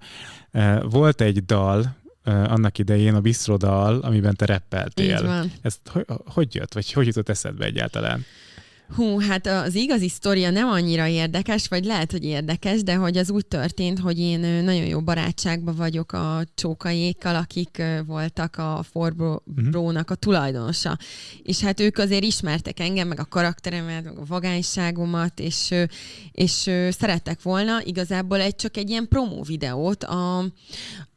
[0.52, 1.96] Uh, volt egy dal,
[2.26, 5.16] annak idején a Bistrodal, amiben te reppeltél.
[5.16, 5.52] Így van.
[5.62, 8.24] Ezt hogy, hogy jött, vagy hogy jutott eszedbe egyáltalán?
[8.94, 13.30] Hú, hát az igazi sztoria nem annyira érdekes, vagy lehet, hogy érdekes, de hogy az
[13.30, 20.14] úgy történt, hogy én nagyon jó barátságban vagyok a csókaiékkal, akik voltak a Forbrónak a
[20.14, 20.98] tulajdonosa.
[21.42, 25.74] És hát ők azért ismertek engem, meg a karakteremet, meg a vagányságomat, és,
[26.32, 30.44] és szerettek volna igazából egy csak egy ilyen promó videót a,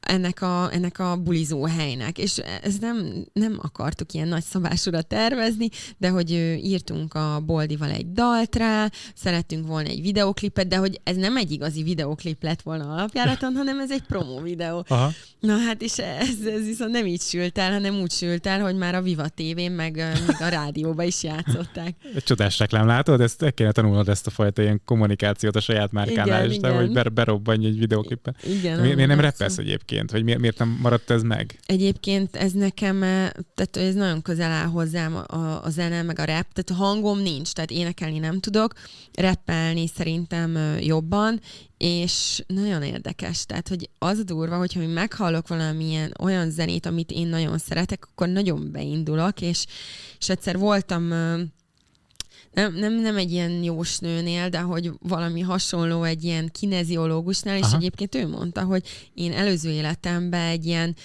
[0.10, 2.18] ennek a, ennek a bulizó helynek.
[2.18, 6.32] És ez nem, nem akartuk ilyen nagy szabásúra tervezni, de hogy
[6.64, 11.52] írtunk a Boldival egy dalt rá, szerettünk volna egy videoklipet, de hogy ez nem egy
[11.52, 14.86] igazi videoklip lett volna alapjáraton, hanem ez egy promo videó.
[14.88, 15.12] Aha.
[15.40, 18.76] Na hát és ez, ez viszont nem így sült el, hanem úgy sült el, hogy
[18.76, 19.96] már a Viva TV-n meg,
[20.28, 21.96] meg a rádióba is játszották.
[22.24, 23.22] Csodás reklám, látod?
[23.22, 26.76] Ezt el kéne tanulnod ezt a fajta ilyen kommunikációt a saját márkánál, igen, és igen.
[26.76, 28.44] hogy ber, berobbanj egy videoklipet.
[28.44, 28.80] Igen.
[28.80, 29.99] Miért, nem repesz egyébként?
[30.08, 31.60] Vagy miért, nem maradt ez meg?
[31.66, 36.26] Egyébként ez nekem, eh, tehát ez nagyon közel áll hozzám a, a zene, meg a
[36.26, 38.74] rap, tehát hangom nincs, tehát énekelni nem tudok,
[39.14, 41.40] rappelni szerintem eh, jobban,
[41.78, 47.12] és nagyon érdekes, tehát hogy az a durva, hogyha mi meghallok valamilyen olyan zenét, amit
[47.12, 49.66] én nagyon szeretek, akkor nagyon beindulok, és,
[50.20, 51.40] és egyszer voltam eh,
[52.54, 57.76] nem, nem, nem egy ilyen jósnőnél, de hogy valami hasonló egy ilyen kineziológusnál, és Aha.
[57.76, 60.96] egyébként ő mondta, hogy én előző életemben egy ilyen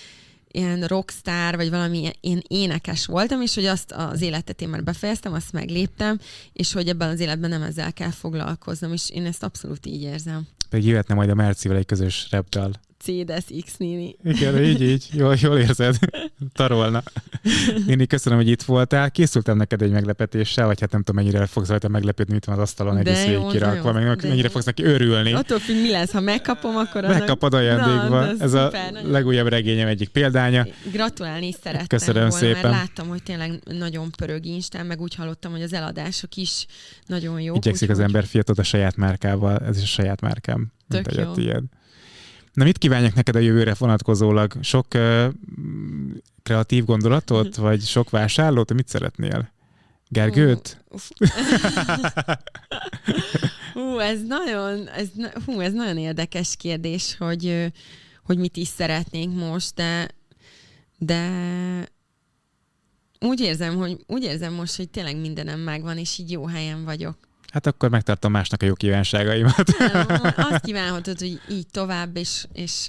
[0.55, 5.33] ilyen rockstar, vagy valami én énekes voltam, és hogy azt az életet én már befejeztem,
[5.33, 6.19] azt megléptem,
[6.53, 10.47] és hogy ebben az életben nem ezzel kell foglalkoznom, és én ezt abszolút így érzem.
[10.71, 12.73] Pedig jöhetne majd a Mercivel egy közös repdal.
[13.07, 14.17] Mercedes X Nini.
[14.25, 15.09] Igen, így, így.
[15.13, 15.97] Jól, jól érzed.
[16.53, 17.03] Tarolna.
[17.87, 19.11] Nini, köszönöm, hogy itt voltál.
[19.11, 22.61] Készültem neked egy meglepetéssel, vagy hát nem tudom, mennyire fogsz rajta meglepődni, mit van az
[22.61, 24.49] asztalon egész végig kirakva, meg mennyire jó.
[24.49, 25.33] fogsz neki örülni.
[25.33, 28.29] Attól függ, mi lesz, ha megkapom, akkor Megkapod ajándékba.
[28.39, 29.11] Ez a nagyon...
[29.11, 30.67] legújabb regényem egyik példánya.
[30.93, 32.71] Gratulálni is szerettem Köszönöm volna, szépen.
[32.71, 36.67] mert láttam, hogy tényleg nagyon pörög Instán, meg úgy hallottam, hogy az eladások is
[37.07, 37.57] nagyon jók.
[37.57, 40.73] Igyekszik az ember fiatal a saját márkával, ez is a saját márkám.
[40.89, 41.33] Tök jó.
[41.33, 41.63] Tiéd.
[42.55, 44.53] Na mit kívánjak neked a jövőre vonatkozólag?
[44.61, 45.27] Sok uh,
[46.43, 48.73] kreatív gondolatot, vagy sok vásárlót?
[48.73, 49.53] Mit szeretnél?
[50.09, 50.85] Gergőt?
[53.73, 55.09] Hú, ez nagyon, ez,
[55.45, 57.73] hú, ez nagyon érdekes kérdés, hogy,
[58.25, 60.09] hogy mit is szeretnénk most, de,
[60.99, 61.31] de
[63.21, 67.17] úgy érzem, hogy úgy érzem most, hogy tényleg mindenem megvan, és így jó helyen vagyok.
[67.55, 69.69] Hát akkor megtartom másnak a jó kívánságaimat.
[70.37, 72.89] Azt kívánhatod, hogy így tovább, és, és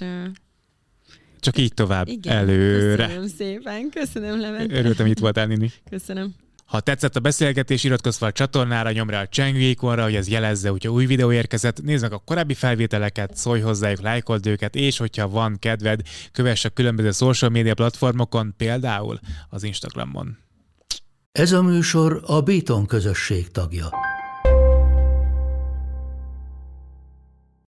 [1.40, 3.06] csak így tovább, igen, előre.
[3.06, 4.74] Köszönöm szépen, köszönöm Levente.
[4.78, 5.72] Örültem, itt voltál, Nini.
[5.90, 6.34] Köszönöm.
[6.64, 10.68] Ha tetszett a beszélgetés, iratkozz fel a csatornára, nyomj rá a csengőikonra, hogy ez jelezze,
[10.68, 15.28] hogyha új videó érkezett, nézd meg a korábbi felvételeket, szólj hozzájuk, lájkold őket, és hogyha
[15.28, 16.00] van kedved,
[16.32, 20.38] kövess a különböző social media platformokon, például az Instagramon.
[21.32, 23.88] Ez a műsor a Béton közösség tagja.